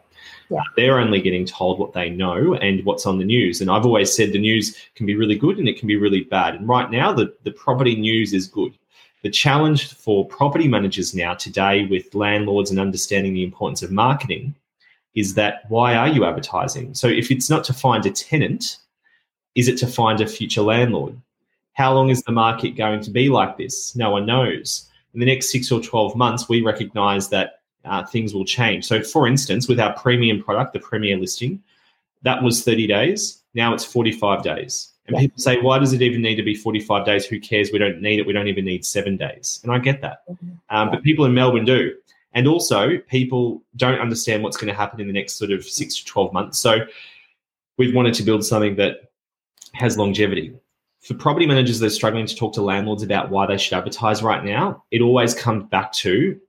Yeah. 0.49 0.61
They're 0.75 0.99
only 0.99 1.21
getting 1.21 1.45
told 1.45 1.77
what 1.77 1.93
they 1.93 2.09
know 2.09 2.55
and 2.55 2.83
what's 2.85 3.05
on 3.05 3.17
the 3.17 3.25
news. 3.25 3.59
And 3.59 3.69
I've 3.69 3.85
always 3.85 4.15
said 4.15 4.31
the 4.31 4.39
news 4.39 4.77
can 4.95 5.05
be 5.05 5.15
really 5.15 5.35
good 5.35 5.57
and 5.57 5.67
it 5.67 5.77
can 5.77 5.87
be 5.87 5.97
really 5.97 6.21
bad. 6.21 6.55
And 6.55 6.67
right 6.67 6.89
now, 6.89 7.11
the, 7.11 7.33
the 7.43 7.51
property 7.51 7.95
news 7.95 8.33
is 8.33 8.47
good. 8.47 8.77
The 9.23 9.29
challenge 9.29 9.93
for 9.93 10.25
property 10.25 10.67
managers 10.67 11.13
now 11.13 11.33
today 11.33 11.85
with 11.85 12.15
landlords 12.15 12.71
and 12.71 12.79
understanding 12.79 13.33
the 13.33 13.43
importance 13.43 13.81
of 13.81 13.91
marketing 13.91 14.55
is 15.15 15.33
that 15.33 15.63
why 15.69 15.95
are 15.95 16.07
you 16.07 16.23
advertising? 16.23 16.93
So 16.93 17.07
if 17.07 17.31
it's 17.31 17.49
not 17.49 17.63
to 17.65 17.73
find 17.73 18.05
a 18.05 18.11
tenant, 18.11 18.77
is 19.55 19.67
it 19.67 19.77
to 19.79 19.87
find 19.87 20.21
a 20.21 20.27
future 20.27 20.61
landlord? 20.61 21.19
How 21.77 21.93
long 21.93 22.09
is 22.09 22.23
the 22.23 22.31
market 22.31 22.71
going 22.75 23.01
to 23.01 23.11
be 23.11 23.29
like 23.29 23.55
this? 23.55 23.95
No 23.95 24.09
one 24.09 24.25
knows. 24.25 24.89
In 25.13 25.19
the 25.19 25.27
next 25.27 25.51
six 25.51 25.71
or 25.71 25.79
12 25.79 26.15
months, 26.15 26.49
we 26.49 26.63
recognize 26.63 27.29
that 27.29 27.61
uh, 27.85 28.03
things 28.03 28.33
will 28.33 28.45
change. 28.45 28.83
So, 28.83 29.03
for 29.03 29.27
instance, 29.27 29.67
with 29.67 29.79
our 29.79 29.93
premium 29.93 30.41
product, 30.41 30.73
the 30.73 30.79
premier 30.79 31.17
listing, 31.17 31.61
that 32.23 32.41
was 32.41 32.63
30 32.63 32.87
days. 32.87 33.43
Now 33.53 33.75
it's 33.75 33.85
45 33.85 34.41
days. 34.41 34.93
And 35.05 35.13
yeah. 35.13 35.21
people 35.21 35.37
say, 35.37 35.61
why 35.61 35.77
does 35.77 35.93
it 35.93 36.01
even 36.01 36.21
need 36.23 36.35
to 36.37 36.43
be 36.43 36.55
45 36.55 37.05
days? 37.05 37.27
Who 37.27 37.39
cares? 37.39 37.69
We 37.71 37.77
don't 37.77 38.01
need 38.01 38.19
it. 38.19 38.25
We 38.25 38.33
don't 38.33 38.47
even 38.47 38.65
need 38.65 38.83
seven 38.83 39.15
days. 39.15 39.59
And 39.61 39.71
I 39.71 39.77
get 39.77 40.01
that. 40.01 40.27
Mm-hmm. 40.27 40.75
Um, 40.75 40.89
but 40.89 41.03
people 41.03 41.25
in 41.25 41.35
Melbourne 41.35 41.63
do. 41.65 41.93
And 42.33 42.47
also, 42.47 42.97
people 43.07 43.61
don't 43.75 43.99
understand 43.99 44.41
what's 44.41 44.57
going 44.57 44.67
to 44.67 44.77
happen 44.77 44.99
in 44.99 45.05
the 45.05 45.13
next 45.13 45.35
sort 45.35 45.51
of 45.51 45.63
six 45.63 45.95
to 45.97 46.05
12 46.05 46.33
months. 46.33 46.57
So, 46.57 46.79
we've 47.77 47.93
wanted 47.93 48.15
to 48.15 48.23
build 48.23 48.43
something 48.43 48.75
that 48.77 49.11
has 49.73 49.95
longevity 49.95 50.55
for 51.01 51.13
property 51.13 51.45
managers 51.45 51.79
that 51.79 51.87
are 51.87 51.91
struggling 51.91 52.25
to 52.25 52.35
talk 52.35 52.53
to 52.53 52.61
landlords 52.61 53.03
about 53.03 53.29
why 53.29 53.45
they 53.45 53.57
should 53.57 53.73
advertise 53.73 54.21
right 54.21 54.43
now, 54.43 54.83
it 54.91 55.01
always 55.01 55.33
comes 55.33 55.63
back 55.69 55.91
to 55.93 56.39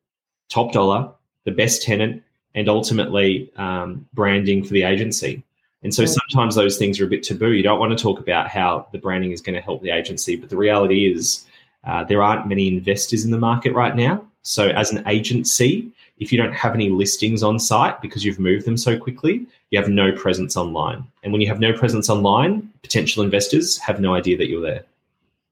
top 0.48 0.72
dollar, 0.72 1.10
the 1.44 1.50
best 1.50 1.82
tenant, 1.82 2.22
and 2.54 2.68
ultimately 2.68 3.52
um, 3.56 4.06
branding 4.14 4.64
for 4.64 4.70
the 4.70 4.82
agency. 4.82 5.42
And 5.82 5.94
so 5.94 6.04
sometimes 6.04 6.56
those 6.56 6.76
things 6.76 6.98
are 6.98 7.04
a 7.04 7.08
bit 7.08 7.22
taboo. 7.22 7.52
You 7.52 7.62
don't 7.62 7.78
want 7.78 7.96
to 7.96 8.02
talk 8.02 8.18
about 8.18 8.48
how 8.48 8.88
the 8.90 8.98
branding 8.98 9.30
is 9.30 9.40
going 9.40 9.54
to 9.54 9.60
help 9.60 9.82
the 9.82 9.90
agency, 9.90 10.34
but 10.34 10.50
the 10.50 10.56
reality 10.56 11.12
is 11.12 11.46
uh, 11.84 12.02
there 12.04 12.22
aren't 12.22 12.48
many 12.48 12.66
investors 12.66 13.24
in 13.24 13.30
the 13.30 13.38
market 13.38 13.72
right 13.74 13.94
now. 13.94 14.24
So 14.42 14.68
as 14.70 14.90
an 14.90 15.06
agency, 15.06 15.92
if 16.20 16.32
you 16.32 16.38
don't 16.38 16.52
have 16.52 16.74
any 16.74 16.90
listings 16.90 17.42
on 17.42 17.58
site 17.58 18.00
because 18.00 18.24
you've 18.24 18.38
moved 18.38 18.66
them 18.66 18.76
so 18.76 18.98
quickly, 18.98 19.46
you 19.70 19.78
have 19.78 19.88
no 19.88 20.12
presence 20.12 20.56
online. 20.56 21.04
And 21.22 21.32
when 21.32 21.40
you 21.40 21.48
have 21.48 21.60
no 21.60 21.72
presence 21.72 22.08
online, 22.10 22.70
potential 22.82 23.22
investors 23.22 23.78
have 23.78 24.00
no 24.00 24.14
idea 24.14 24.36
that 24.36 24.48
you're 24.48 24.62
there. 24.62 24.84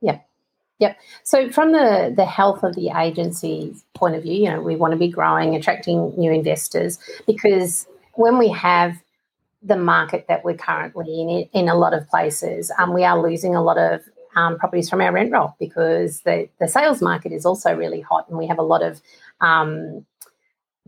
Yeah. 0.01 0.19
Yep. 0.79 0.99
So 1.23 1.51
from 1.51 1.73
the 1.73 2.13
the 2.15 2.27
health 2.27 2.63
of 2.63 2.75
the 2.75 2.91
agency 2.91 3.75
point 3.95 4.15
of 4.15 4.23
view, 4.23 4.35
you 4.35 4.51
know, 4.51 4.61
we 4.61 4.77
want 4.77 4.93
to 4.93 4.99
be 4.99 5.09
growing, 5.09 5.55
attracting 5.55 6.15
new 6.19 6.31
investors 6.33 6.99
because 7.27 7.87
when 8.15 8.39
we 8.39 8.51
have 8.51 8.95
the 9.63 9.77
market 9.77 10.27
that 10.29 10.45
we're 10.45 10.57
currently 10.57 11.21
in 11.21 11.61
in 11.61 11.69
a 11.69 11.75
lot 11.75 11.95
of 11.95 12.09
places, 12.09 12.71
um, 12.79 12.93
we 12.93 13.05
are 13.05 13.21
losing 13.21 13.55
a 13.55 13.63
lot 13.63 13.79
of 13.79 14.03
um, 14.37 14.59
properties 14.59 14.89
from 14.89 15.01
our 15.01 15.13
rent 15.13 15.33
roll 15.33 15.57
because 15.59 16.21
the, 16.21 16.49
the 16.61 16.69
sales 16.69 17.01
market 17.01 17.33
is 17.33 17.47
also 17.47 17.75
really 17.75 18.03
hot 18.03 18.29
and 18.29 18.39
we 18.39 18.47
have 18.47 18.59
a 18.59 18.63
lot 18.63 18.83
of 18.83 19.01
um, 19.41 20.05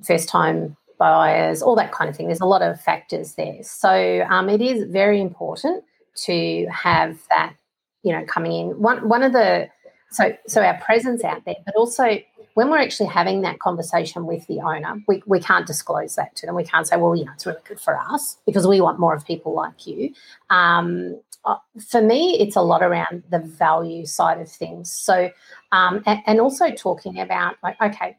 first 0.04 0.28
time 0.28 0.76
buyers, 0.98 1.62
all 1.62 1.76
that 1.76 1.92
kind 1.92 2.10
of 2.10 2.16
thing. 2.16 2.26
There's 2.26 2.40
a 2.40 2.46
lot 2.46 2.62
of 2.62 2.80
factors 2.80 3.34
there. 3.34 3.62
So 3.62 4.26
um, 4.28 4.48
it 4.48 4.60
is 4.60 4.84
very 4.90 5.20
important 5.20 5.84
to 6.24 6.66
have 6.72 7.18
that, 7.30 7.54
you 8.02 8.12
know, 8.12 8.24
coming 8.24 8.52
in. 8.52 8.80
One 8.80 9.08
one 9.08 9.22
of 9.22 9.32
the 9.32 9.68
so 10.10 10.36
so 10.46 10.62
our 10.62 10.78
presence 10.78 11.22
out 11.24 11.44
there, 11.44 11.56
but 11.64 11.74
also 11.76 12.18
when 12.54 12.70
we're 12.70 12.78
actually 12.78 13.06
having 13.06 13.42
that 13.42 13.60
conversation 13.60 14.26
with 14.26 14.44
the 14.48 14.58
owner, 14.60 15.00
we, 15.06 15.22
we 15.26 15.38
can't 15.38 15.64
disclose 15.64 16.16
that 16.16 16.34
to 16.34 16.44
them. 16.44 16.56
We 16.56 16.64
can't 16.64 16.88
say, 16.88 16.96
well, 16.96 17.14
you 17.14 17.24
know, 17.24 17.30
it's 17.32 17.46
really 17.46 17.60
good 17.64 17.78
for 17.78 17.96
us 17.96 18.36
because 18.46 18.66
we 18.66 18.80
want 18.80 18.98
more 18.98 19.14
of 19.14 19.24
people 19.24 19.54
like 19.54 19.86
you. 19.86 20.12
Um, 20.50 21.20
uh, 21.44 21.58
for 21.88 22.02
me, 22.02 22.36
it's 22.40 22.56
a 22.56 22.60
lot 22.60 22.82
around 22.82 23.22
the 23.30 23.38
value 23.38 24.06
side 24.06 24.40
of 24.40 24.50
things. 24.50 24.92
So, 24.92 25.30
um, 25.70 26.02
and, 26.04 26.20
and 26.26 26.40
also 26.40 26.72
talking 26.72 27.20
about, 27.20 27.54
like, 27.62 27.80
okay, 27.80 28.16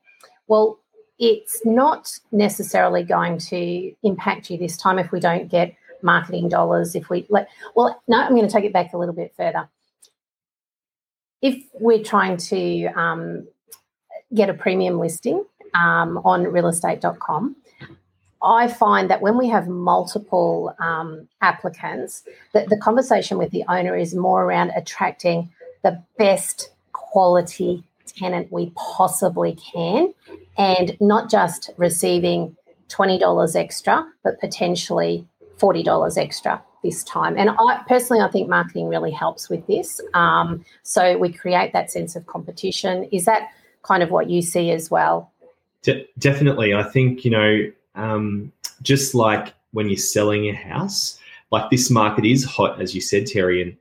well, 0.48 0.78
it's 1.19 1.65
not 1.65 2.17
necessarily 2.31 3.03
going 3.03 3.38
to 3.38 3.93
impact 4.03 4.49
you 4.49 4.57
this 4.57 4.77
time 4.77 4.97
if 4.97 5.11
we 5.11 5.19
don't 5.19 5.49
get 5.49 5.75
marketing 6.01 6.49
dollars. 6.49 6.95
If 6.95 7.09
we, 7.09 7.25
like, 7.29 7.47
well, 7.75 8.01
no, 8.07 8.21
I'm 8.21 8.35
going 8.35 8.47
to 8.47 8.51
take 8.51 8.65
it 8.65 8.73
back 8.73 8.93
a 8.93 8.97
little 8.97 9.13
bit 9.13 9.33
further. 9.35 9.69
If 11.41 11.63
we're 11.73 12.03
trying 12.03 12.38
to 12.38 12.85
um, 12.88 13.47
get 14.33 14.49
a 14.49 14.53
premium 14.53 14.99
listing 14.99 15.45
um, 15.73 16.17
on 16.19 16.45
realestate.com. 16.45 17.55
I 18.41 18.67
find 18.67 19.09
that 19.09 19.21
when 19.21 19.38
we 19.38 19.49
have 19.49 19.67
multiple 19.67 20.73
um, 20.79 21.27
applicants, 21.41 22.23
that 22.53 22.69
the 22.69 22.77
conversation 22.77 23.38
with 23.38 23.51
the 23.51 23.63
owner 23.67 23.97
is 23.97 24.15
more 24.15 24.45
around 24.45 24.71
attracting 24.75 25.49
the 25.83 26.01
best 26.17 26.71
quality 26.93 27.83
tenant 28.19 28.51
we 28.51 28.71
possibly 28.75 29.55
can 29.55 30.13
and 30.57 30.97
not 30.99 31.29
just 31.29 31.71
receiving 31.77 32.55
$20 32.89 33.55
extra, 33.55 34.05
but 34.23 34.39
potentially 34.39 35.25
$40 35.57 36.17
extra 36.17 36.61
this 36.83 37.03
time. 37.03 37.38
And 37.38 37.49
I 37.49 37.83
personally, 37.88 38.21
I 38.21 38.29
think 38.29 38.49
marketing 38.49 38.88
really 38.88 39.11
helps 39.11 39.49
with 39.49 39.65
this. 39.67 40.01
Um, 40.13 40.63
so 40.83 41.17
we 41.17 41.31
create 41.31 41.73
that 41.73 41.91
sense 41.91 42.15
of 42.15 42.25
competition. 42.25 43.03
Is 43.11 43.25
that 43.25 43.49
kind 43.83 44.03
of 44.03 44.11
what 44.11 44.29
you 44.29 44.41
see 44.41 44.71
as 44.71 44.91
well. 44.91 45.31
De- 45.81 46.07
definitely. 46.17 46.73
I 46.73 46.83
think, 46.83 47.23
you 47.23 47.31
know, 47.31 47.71
um, 47.95 48.51
just 48.81 49.15
like 49.15 49.53
when 49.71 49.89
you're 49.89 49.97
selling 49.97 50.49
a 50.49 50.53
house, 50.53 51.19
like 51.51 51.69
this 51.69 51.89
market 51.89 52.25
is 52.25 52.43
hot, 52.43 52.81
as 52.81 52.93
you 52.93 53.01
said, 53.01 53.25
Terry, 53.25 53.61
and 53.61 53.75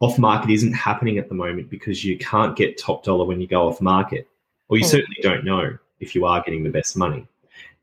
off 0.00 0.18
market 0.18 0.50
isn't 0.50 0.72
happening 0.72 1.18
at 1.18 1.28
the 1.28 1.34
moment 1.34 1.70
because 1.70 2.04
you 2.04 2.18
can't 2.18 2.56
get 2.56 2.78
top 2.78 3.04
dollar 3.04 3.24
when 3.24 3.40
you 3.40 3.46
go 3.46 3.68
off 3.68 3.80
market, 3.80 4.28
or 4.68 4.76
you 4.76 4.84
mm. 4.84 4.88
certainly 4.88 5.16
don't 5.22 5.44
know 5.44 5.76
if 6.00 6.14
you 6.14 6.26
are 6.26 6.42
getting 6.42 6.62
the 6.62 6.70
best 6.70 6.96
money. 6.96 7.26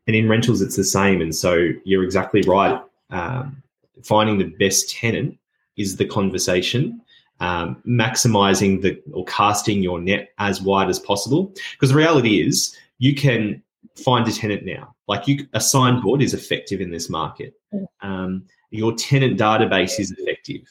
And 0.06 0.14
in 0.14 0.28
rentals, 0.28 0.60
it's 0.60 0.76
the 0.76 0.84
same. 0.84 1.20
And 1.20 1.34
so 1.34 1.70
you're 1.84 2.04
exactly 2.04 2.42
right. 2.42 2.80
Um, 3.10 3.62
finding 4.02 4.38
the 4.38 4.44
best 4.44 4.90
tenant 4.90 5.38
is 5.76 5.96
the 5.96 6.04
conversation 6.04 7.00
um, 7.40 7.82
maximizing 7.86 8.80
the 8.80 9.00
or 9.12 9.24
casting 9.24 9.82
your 9.82 10.00
net 10.00 10.30
as 10.38 10.62
wide 10.62 10.88
as 10.88 10.98
possible. 10.98 11.52
Because 11.72 11.90
the 11.90 11.96
reality 11.96 12.46
is, 12.46 12.76
you 12.98 13.14
can 13.14 13.62
find 13.96 14.26
a 14.28 14.32
tenant 14.32 14.64
now. 14.64 14.94
Like 15.08 15.28
you, 15.28 15.46
a 15.52 15.60
signboard 15.60 16.22
is 16.22 16.34
effective 16.34 16.80
in 16.80 16.90
this 16.90 17.10
market. 17.10 17.54
Mm. 17.72 17.86
Um, 18.00 18.44
your 18.70 18.94
tenant 18.94 19.38
database 19.38 20.00
is 20.00 20.12
effective. 20.12 20.62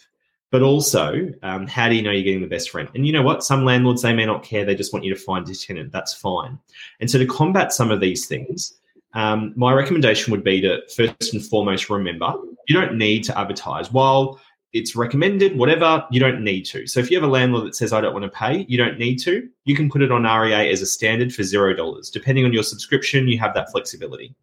But 0.54 0.62
also, 0.62 1.32
um, 1.42 1.66
how 1.66 1.90
do 1.90 1.96
you 1.96 2.04
know 2.04 2.12
you're 2.12 2.22
getting 2.22 2.42
the 2.42 2.48
best 2.48 2.76
rent? 2.76 2.92
And 2.94 3.08
you 3.08 3.12
know 3.12 3.24
what? 3.24 3.44
Some 3.44 3.66
landlords, 3.66 4.04
they 4.04 4.14
may 4.14 4.28
not 4.28 4.44
care. 4.44 4.64
They 4.64 4.76
just 4.76 4.94
want 4.94 5.04
you 5.04 5.12
to 5.12 5.20
find 5.20 5.50
a 5.50 5.56
tenant. 5.56 5.92
That's 5.92 6.14
fine. 6.14 6.60
And 7.00 7.10
so, 7.10 7.18
to 7.18 7.26
combat 7.26 7.74
some 7.74 7.90
of 7.90 8.00
these 8.00 8.28
things, 8.28 8.72
um, 9.16 9.54
my 9.56 9.74
recommendation 9.74 10.30
would 10.30 10.44
be 10.44 10.62
to 10.62 10.84
first 10.96 11.34
and 11.34 11.44
foremost 11.44 11.90
remember 11.90 12.36
you 12.68 12.80
don't 12.80 12.96
need 13.00 13.24
to 13.24 13.38
advertise. 13.38 13.92
While 13.92 14.40
it's 14.74 14.96
recommended, 14.96 15.58
whatever, 15.58 16.06
you 16.12 16.20
don't 16.20 16.44
need 16.44 16.66
to. 16.66 16.86
So 16.86 17.00
if 17.00 17.10
you 17.10 17.18
have 17.18 17.28
a 17.28 17.32
landlord 17.32 17.66
that 17.66 17.76
says, 17.76 17.92
I 17.92 18.02
don't 18.02 18.14
want 18.14 18.26
to 18.26 18.30
pay, 18.30 18.68
you 18.70 18.78
don't 18.78 19.00
need 19.00 19.18
to. 19.22 19.50
You 19.66 19.76
can 19.76 19.90
put 19.90 20.04
it 20.04 20.12
on 20.12 20.22
REA 20.22 20.72
as 20.72 20.84
a 20.84 20.86
standard 20.86 21.34
for 21.34 21.42
$0. 21.42 22.12
Depending 22.12 22.46
on 22.46 22.54
your 22.54 22.62
subscription, 22.62 23.28
you 23.28 23.40
have 23.40 23.56
that 23.56 23.72
flexibility. 23.72 24.36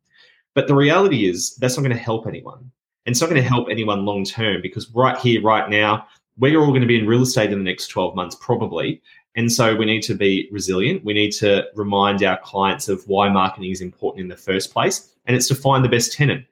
But 0.55 0.67
the 0.67 0.75
reality 0.75 1.29
is, 1.29 1.55
that's 1.55 1.77
not 1.77 1.85
going 1.85 1.97
to 1.97 2.03
help 2.03 2.27
anyone. 2.27 2.73
And 3.07 3.13
it's 3.13 3.21
not 3.21 3.31
going 3.31 3.43
to 3.43 3.49
help 3.49 3.69
anyone 3.71 4.05
long 4.05 4.25
term 4.25 4.61
because 4.63 4.91
right 4.91 5.19
here, 5.19 5.43
right 5.43 5.69
now, 5.71 6.07
we're 6.39 6.61
all 6.61 6.69
going 6.69 6.81
to 6.81 6.87
be 6.87 6.99
in 6.99 7.07
real 7.07 7.23
estate 7.23 7.53
in 7.53 7.59
the 7.59 7.65
next 7.65 7.89
12 7.89 8.15
months, 8.15 8.37
probably. 8.41 9.03
And 9.37 9.51
so 9.53 9.77
we 9.77 9.85
need 9.85 10.03
to 10.03 10.15
be 10.15 10.49
resilient. 10.51 11.05
We 11.05 11.13
need 11.13 11.31
to 11.33 11.67
remind 11.75 12.23
our 12.23 12.39
clients 12.39 12.89
of 12.89 13.07
why 13.07 13.29
marketing 13.29 13.71
is 13.71 13.81
important 13.81 14.23
in 14.23 14.29
the 14.29 14.37
first 14.37 14.73
place. 14.73 15.15
And 15.27 15.37
it's 15.37 15.49
to 15.49 15.55
find 15.55 15.85
the 15.85 15.89
best 15.89 16.13
tenant. 16.13 16.45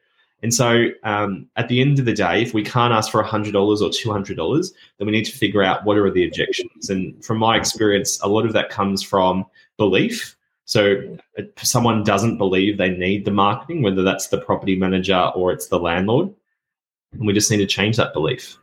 And 0.43 0.55
so 0.55 0.87
um, 1.03 1.47
at 1.57 1.69
the 1.69 1.81
end 1.81 1.99
of 1.99 2.05
the 2.05 2.13
day, 2.13 2.43
if 2.43 2.55
we 2.55 2.63
can't 2.63 2.93
ask 2.93 3.11
for 3.11 3.23
$100 3.23 3.55
or 3.55 3.89
$200, 3.89 4.73
then 4.99 5.07
we 5.07 5.13
need 5.13 5.25
to 5.25 5.37
figure 5.37 5.65
out 5.65 5.85
what 5.85 5.97
are 5.97 6.11
the 6.11 6.25
objections. 6.27 6.91
And 6.91 7.25
from 7.25 7.39
my 7.39 7.57
experience, 7.57 8.21
a 8.23 8.29
lot 8.29 8.47
of 8.47 8.53
that 8.53 8.71
comes 8.71 9.03
from 9.03 9.45
belief. 9.79 10.37
So 10.65 11.19
someone 11.57 12.05
doesn't 12.05 12.39
believe 12.39 12.77
they 12.77 12.91
need 12.91 13.25
the 13.25 13.31
marketing, 13.33 13.83
whether 13.83 14.03
that's 14.03 14.29
the 14.29 14.39
property 14.39 14.77
manager 14.77 15.31
or 15.35 15.51
it's 15.51 15.69
the 15.69 15.79
landlord. 15.81 16.33
And 17.13 17.27
we 17.27 17.33
just 17.33 17.51
need 17.51 17.59
to 17.59 17.67
change 17.67 17.97
that 17.97 18.13
belief. 18.13 18.57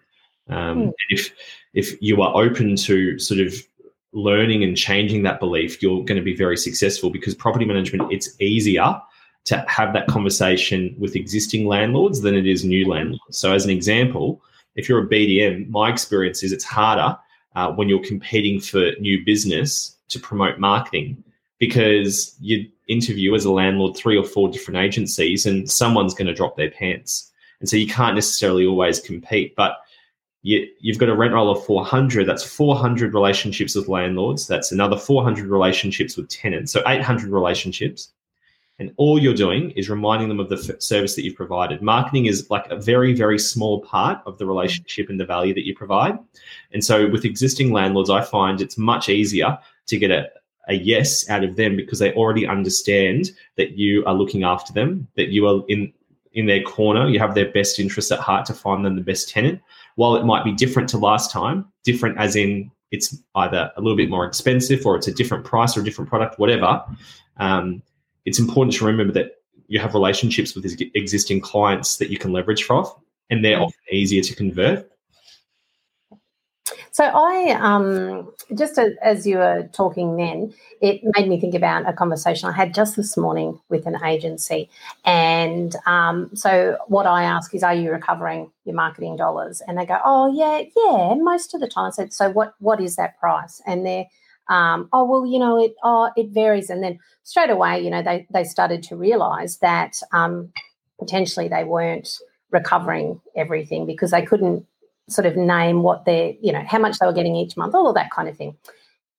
Um, 0.50 0.88
mm. 0.88 0.94
if 1.10 1.32
if 1.74 2.02
you 2.02 2.22
are 2.22 2.36
open 2.42 2.76
to 2.76 3.20
sort 3.20 3.40
of 3.40 3.54
learning 4.14 4.64
and 4.64 4.78
changing 4.78 5.24
that 5.24 5.40
belief, 5.40 5.82
you're 5.82 6.04
going 6.06 6.18
to 6.18 6.24
be 6.24 6.36
very 6.36 6.56
successful 6.56 7.10
because 7.10 7.36
property 7.36 7.66
management 7.66 8.12
it's 8.12 8.30
easier 8.40 9.00
to 9.46 9.64
have 9.68 9.94
that 9.94 10.08
conversation 10.08 10.96
with 10.98 11.16
existing 11.16 11.68
landlords 11.68 12.22
than 12.22 12.36
it 12.36 12.48
is 12.48 12.64
new 12.64 12.88
landlords. 12.88 13.38
So, 13.38 13.54
as 13.54 13.66
an 13.66 13.72
example, 13.72 14.42
if 14.76 14.90
you're 14.90 15.04
a 15.04 15.08
BDM, 15.08 15.70
my 15.70 15.90
experience 15.90 16.44
is 16.44 16.52
it's 16.52 16.64
harder 16.64 17.18
uh, 17.56 17.72
when 17.72 17.88
you're 17.88 18.04
competing 18.04 18.60
for 18.60 18.92
new 19.00 19.24
business 19.24 19.98
to 20.10 20.20
promote 20.20 20.60
marketing 20.60 21.24
because 21.60 22.36
you 22.40 22.70
interview 22.88 23.34
as 23.34 23.46
a 23.46 23.52
landlord 23.52 23.96
three 23.96 24.18
or 24.18 24.24
four 24.24 24.50
different 24.50 24.78
agencies 24.78 25.46
and 25.46 25.70
someone's 25.70 26.14
going 26.14 26.28
to 26.28 26.34
drop 26.34 26.58
their 26.58 26.72
pants. 26.72 27.32
And 27.60 27.70
so 27.70 27.78
you 27.78 27.88
can't 27.88 28.16
necessarily 28.16 28.66
always 28.66 29.00
compete. 29.00 29.56
But 29.56 29.78
you, 30.44 30.68
have 30.88 31.00
got 31.00 31.10
a 31.10 31.16
rent 31.16 31.34
roll 31.34 31.50
of 31.50 31.66
400. 31.66 32.28
That's 32.28 32.44
400 32.44 33.14
relationships 33.14 33.76
with 33.76 33.88
landlords. 33.88 34.48
That's 34.48 34.72
another 34.72 34.98
400 34.98 35.48
relationships 35.48 36.16
with 36.16 36.30
tenants. 36.30 36.72
So 36.72 36.84
800 36.86 37.32
relationships 37.32 38.10
and 38.78 38.92
all 38.98 39.18
you're 39.18 39.34
doing 39.34 39.72
is 39.72 39.90
reminding 39.90 40.28
them 40.28 40.40
of 40.40 40.50
the 40.50 40.58
f- 40.58 40.82
service 40.82 41.16
that 41.16 41.24
you've 41.24 41.36
provided. 41.36 41.82
Marketing 41.82 42.26
is 42.26 42.50
like 42.50 42.70
a 42.70 42.76
very, 42.76 43.14
very 43.14 43.40
small 43.40 43.82
part 43.82 44.22
of 44.26 44.38
the 44.38 44.46
relationship 44.46 45.10
and 45.10 45.20
the 45.20 45.26
value 45.26 45.54
that 45.54 45.66
you 45.66 45.74
provide. 45.76 46.18
And 46.74 46.84
so 46.84 47.10
with 47.10 47.24
existing 47.24 47.72
landlords, 47.72 48.10
I 48.10 48.22
find 48.22 48.60
it's 48.60 48.78
much 48.78 49.08
easier 49.08 49.58
to 49.88 49.98
get 49.98 50.12
a, 50.12 50.30
a 50.68 50.74
yes 50.74 51.30
out 51.30 51.44
of 51.44 51.56
them 51.56 51.78
because 51.78 52.00
they 52.00 52.14
already 52.14 52.46
understand 52.46 53.32
that 53.56 53.78
you 53.78 54.04
are 54.06 54.14
looking 54.14 54.44
after 54.44 54.74
them, 54.74 55.08
that 55.16 55.30
you 55.30 55.48
are 55.48 55.64
in 55.70 55.94
in 56.36 56.46
their 56.46 56.62
corner, 56.62 57.08
you 57.08 57.18
have 57.20 57.34
their 57.34 57.52
best 57.52 57.80
interests 57.80 58.12
at 58.12 58.20
heart 58.20 58.46
to 58.46 58.54
find 58.54 58.86
them 58.86 58.96
the 58.96 59.02
best 59.02 59.30
tenant. 59.30 59.62
While 59.96 60.16
it 60.18 60.26
might 60.26 60.44
be 60.44 60.52
different 60.52 60.90
to 60.90 60.98
last 60.98 61.32
time, 61.32 61.66
different 61.84 62.18
as 62.18 62.36
in 62.36 62.70
it's 62.92 63.18
either 63.36 63.72
a 63.76 63.82
little 63.82 63.98
bit 63.98 64.10
more 64.10 64.26
expensive 64.26 64.86
or 64.86 64.96
it's 64.96 65.08
a 65.08 65.14
different 65.14 65.46
price 65.46 65.76
or 65.76 65.82
a 65.82 65.84
different 65.84 66.10
product, 66.10 66.38
whatever. 66.38 66.84
Um, 67.38 67.82
it's 68.26 68.38
important 68.40 68.76
to 68.76 68.86
remember 68.86 69.14
that 69.14 69.32
you 69.68 69.80
have 69.80 69.94
relationships 69.94 70.56
with 70.56 70.66
existing 70.94 71.42
clients 71.42 71.98
that 71.98 72.10
you 72.10 72.18
can 72.18 72.32
leverage 72.32 72.64
from, 72.64 72.86
and 73.30 73.44
they're 73.44 73.60
often 73.60 73.80
easier 73.92 74.22
to 74.22 74.36
convert. 74.36 74.92
So 76.96 77.04
I 77.04 77.52
um, 77.60 78.32
just 78.58 78.80
as 78.80 79.28
you 79.28 79.36
were 79.36 79.68
talking 79.74 80.16
then, 80.16 80.54
it 80.80 81.02
made 81.04 81.28
me 81.28 81.38
think 81.42 81.54
about 81.54 81.90
a 81.90 81.92
conversation 81.92 82.48
I 82.48 82.54
had 82.54 82.74
just 82.74 82.96
this 82.96 83.18
morning 83.18 83.60
with 83.68 83.86
an 83.86 84.02
agency, 84.02 84.70
and 85.04 85.76
um, 85.86 86.30
so 86.36 86.78
what 86.88 87.06
I 87.06 87.24
ask 87.24 87.54
is, 87.54 87.64
"Are 87.64 87.74
you 87.76 87.92
recovering 87.92 88.50
your 88.64 88.76
marketing 88.78 89.18
dollars?" 89.18 89.62
And 89.68 89.78
they 89.78 89.86
go, 89.86 90.00
"Oh 90.06 90.34
yeah, 90.34 90.62
yeah, 90.74 91.16
most 91.22 91.54
of 91.54 91.60
the 91.60 91.68
time." 91.68 91.88
I 91.88 91.90
said, 91.90 92.14
"So 92.14 92.30
what? 92.30 92.54
What 92.60 92.80
is 92.80 92.96
that 92.96 93.20
price?" 93.20 93.62
And 93.68 93.86
they're 93.86 94.06
um, 94.48 94.88
oh 94.94 95.04
well 95.04 95.26
you 95.26 95.38
know 95.40 95.62
it 95.62 95.76
oh 95.84 96.12
it 96.16 96.30
varies 96.30 96.70
and 96.70 96.82
then 96.82 97.00
straight 97.24 97.50
away 97.50 97.82
you 97.84 97.90
know 97.90 98.04
they 98.04 98.26
they 98.32 98.46
started 98.46 98.84
to 98.84 98.96
realize 98.96 99.58
that 99.58 100.00
um, 100.14 100.54
potentially 100.98 101.50
they 101.50 101.66
weren't 101.66 102.08
recovering 102.52 103.20
everything 103.36 103.86
because 103.86 104.12
they 104.12 104.22
couldn't 104.22 104.66
sort 105.08 105.26
of 105.26 105.36
name 105.36 105.84
what 105.84 106.06
they 106.06 106.38
you 106.42 106.52
know 106.52 106.64
how 106.68 106.80
much 106.80 106.98
they 106.98 107.06
were 107.06 107.14
getting 107.14 107.36
each 107.36 107.56
month 107.56 107.76
all 107.76 107.88
of 107.88 107.96
that 107.96 108.12
kind 108.12 108.28
of 108.28 108.38
thing. 108.38 108.56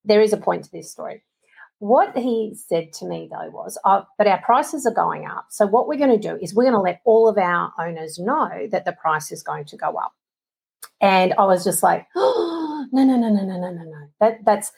There 0.04 0.20
is 0.20 0.32
a 0.32 0.36
point 0.36 0.64
to 0.64 0.70
this 0.70 0.90
story. 0.90 1.22
What 1.78 2.16
he 2.16 2.54
said 2.54 2.92
to 2.94 3.06
me 3.06 3.28
though 3.30 3.50
was 3.50 3.78
oh, 3.84 4.04
but 4.18 4.26
our 4.26 4.40
prices 4.42 4.86
are 4.86 4.94
going 4.94 5.26
up. 5.26 5.46
So 5.50 5.66
what 5.66 5.88
we're 5.88 5.98
going 5.98 6.18
to 6.18 6.28
do 6.28 6.38
is 6.40 6.54
we're 6.54 6.64
going 6.64 6.74
to 6.74 6.80
let 6.80 7.00
all 7.04 7.28
of 7.28 7.38
our 7.38 7.72
owners 7.78 8.18
know 8.18 8.66
that 8.70 8.84
the 8.84 8.92
price 8.92 9.30
is 9.30 9.42
going 9.42 9.66
to 9.66 9.76
go 9.76 9.94
up. 9.96 10.14
And 11.00 11.34
i 11.38 11.44
was 11.44 11.64
just 11.64 11.82
like 11.82 12.06
oh, 12.16 12.86
no 12.92 13.04
no 13.04 13.16
no 13.16 13.28
no 13.28 13.44
no 13.44 13.58
no 13.58 13.70
no 13.70 13.82
no. 13.82 14.08
That 14.20 14.44
that's 14.44 14.72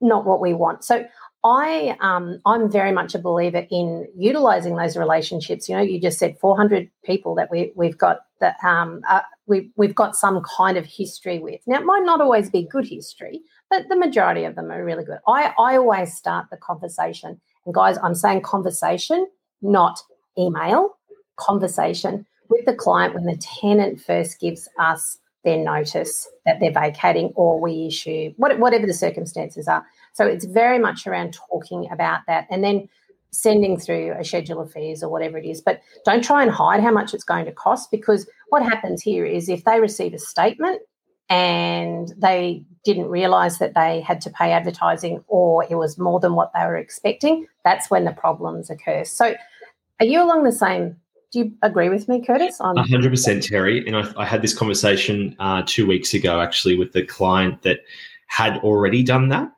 not 0.00 0.24
what 0.24 0.40
we 0.40 0.54
want. 0.54 0.84
So 0.84 1.06
I 1.42 1.96
um, 2.00 2.40
I'm 2.44 2.70
very 2.70 2.92
much 2.92 3.14
a 3.14 3.18
believer 3.18 3.66
in 3.70 4.06
utilizing 4.16 4.76
those 4.76 4.96
relationships. 4.96 5.68
You 5.68 5.76
know, 5.76 5.82
you 5.82 6.00
just 6.00 6.18
said 6.18 6.38
400 6.38 6.90
people 7.04 7.34
that 7.36 7.50
we 7.50 7.72
we've 7.74 7.96
got 7.96 8.20
that 8.40 8.56
um, 8.62 9.00
uh, 9.08 9.20
we, 9.50 9.70
we've 9.76 9.94
got 9.94 10.16
some 10.16 10.42
kind 10.56 10.78
of 10.78 10.86
history 10.86 11.40
with. 11.40 11.60
Now, 11.66 11.80
it 11.80 11.84
might 11.84 12.04
not 12.04 12.20
always 12.20 12.48
be 12.48 12.62
good 12.62 12.86
history, 12.86 13.42
but 13.68 13.88
the 13.88 13.96
majority 13.96 14.44
of 14.44 14.54
them 14.54 14.70
are 14.70 14.82
really 14.82 15.04
good. 15.04 15.18
I, 15.26 15.52
I 15.58 15.76
always 15.76 16.14
start 16.14 16.46
the 16.50 16.56
conversation. 16.56 17.38
And 17.66 17.74
guys, 17.74 17.98
I'm 18.02 18.14
saying 18.14 18.42
conversation, 18.42 19.26
not 19.60 20.00
email, 20.38 20.96
conversation 21.36 22.24
with 22.48 22.64
the 22.64 22.74
client 22.74 23.14
when 23.14 23.24
the 23.24 23.36
tenant 23.36 24.00
first 24.00 24.40
gives 24.40 24.68
us 24.78 25.18
their 25.44 25.58
notice 25.58 26.28
that 26.46 26.60
they're 26.60 26.72
vacating 26.72 27.32
or 27.34 27.60
we 27.60 27.86
issue 27.86 28.32
whatever 28.36 28.86
the 28.86 28.94
circumstances 28.94 29.66
are. 29.66 29.84
So 30.12 30.26
it's 30.26 30.44
very 30.44 30.78
much 30.78 31.06
around 31.06 31.32
talking 31.32 31.88
about 31.90 32.20
that 32.26 32.46
and 32.50 32.62
then 32.62 32.88
sending 33.32 33.78
through 33.78 34.12
a 34.18 34.24
schedule 34.24 34.60
of 34.60 34.72
fees 34.72 35.02
or 35.02 35.08
whatever 35.08 35.38
it 35.38 35.46
is. 35.46 35.60
But 35.60 35.80
don't 36.04 36.24
try 36.24 36.42
and 36.42 36.50
hide 36.50 36.82
how 36.82 36.90
much 36.90 37.14
it's 37.14 37.24
going 37.24 37.44
to 37.46 37.52
cost 37.52 37.90
because 37.90 38.28
what 38.48 38.62
happens 38.62 39.02
here 39.02 39.24
is 39.24 39.48
if 39.48 39.64
they 39.64 39.80
receive 39.80 40.14
a 40.14 40.18
statement 40.18 40.82
and 41.28 42.12
they 42.18 42.64
didn't 42.84 43.08
realize 43.08 43.58
that 43.58 43.74
they 43.74 44.00
had 44.00 44.20
to 44.22 44.30
pay 44.30 44.52
advertising 44.52 45.22
or 45.28 45.64
it 45.70 45.76
was 45.76 45.98
more 45.98 46.18
than 46.18 46.34
what 46.34 46.50
they 46.54 46.64
were 46.64 46.76
expecting, 46.76 47.46
that's 47.64 47.90
when 47.90 48.04
the 48.04 48.12
problems 48.12 48.68
occur. 48.68 49.04
So 49.04 49.34
are 50.00 50.06
you 50.06 50.22
along 50.22 50.44
the 50.44 50.52
same 50.52 50.96
do 51.32 51.38
you 51.38 51.52
agree 51.62 51.88
with 51.88 52.08
me, 52.08 52.20
Kurtis? 52.20 52.56
On 52.60 52.76
hundred 52.76 53.10
percent, 53.10 53.44
Terry. 53.44 53.86
And 53.86 53.96
I, 53.96 54.12
I, 54.16 54.24
had 54.24 54.42
this 54.42 54.52
conversation 54.52 55.36
uh, 55.38 55.62
two 55.64 55.86
weeks 55.86 56.12
ago, 56.12 56.40
actually, 56.40 56.76
with 56.76 56.92
the 56.92 57.04
client 57.04 57.62
that 57.62 57.80
had 58.26 58.56
already 58.58 59.04
done 59.04 59.28
that, 59.28 59.52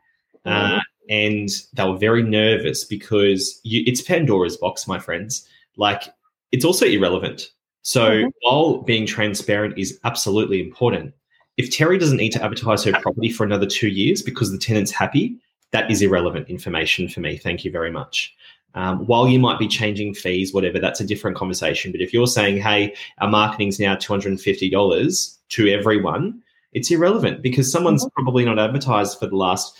uh, 0.44 0.80
and 1.12 1.50
they 1.74 1.84
were 1.84 1.98
very 1.98 2.22
nervous 2.22 2.84
because 2.84 3.60
you, 3.64 3.82
it's 3.86 4.00
Pandora's 4.00 4.56
box, 4.56 4.88
my 4.88 4.98
friends. 4.98 5.46
Like 5.76 6.04
it's 6.52 6.64
also 6.64 6.86
irrelevant. 6.86 7.50
So 7.82 8.08
mm-hmm. 8.08 8.28
while 8.40 8.78
being 8.78 9.04
transparent 9.04 9.76
is 9.76 10.00
absolutely 10.04 10.58
important, 10.58 11.12
if 11.58 11.70
Terry 11.70 11.98
doesn't 11.98 12.16
need 12.16 12.32
to 12.32 12.42
advertise 12.42 12.82
her 12.84 12.92
property 12.92 13.30
for 13.30 13.44
another 13.44 13.66
two 13.66 13.88
years 13.88 14.22
because 14.22 14.50
the 14.50 14.58
tenant's 14.58 14.90
happy, 14.90 15.36
that 15.72 15.90
is 15.90 16.00
irrelevant 16.00 16.48
information 16.48 17.10
for 17.10 17.20
me. 17.20 17.36
Thank 17.36 17.62
you 17.62 17.70
very 17.70 17.90
much. 17.90 18.34
Um, 18.74 19.06
while 19.06 19.28
you 19.28 19.38
might 19.38 19.58
be 19.58 19.68
changing 19.68 20.14
fees, 20.14 20.54
whatever, 20.54 20.78
that's 20.78 21.00
a 21.00 21.06
different 21.06 21.36
conversation. 21.36 21.92
But 21.92 22.00
if 22.00 22.14
you're 22.14 22.26
saying, 22.26 22.56
hey, 22.56 22.94
our 23.18 23.28
marketing's 23.28 23.78
now 23.78 23.96
$250 23.96 25.36
to 25.50 25.68
everyone, 25.68 26.42
it's 26.72 26.90
irrelevant 26.90 27.42
because 27.42 27.70
someone's 27.70 28.02
mm-hmm. 28.02 28.22
probably 28.22 28.46
not 28.46 28.58
advertised 28.58 29.18
for 29.18 29.26
the 29.26 29.36
last, 29.36 29.76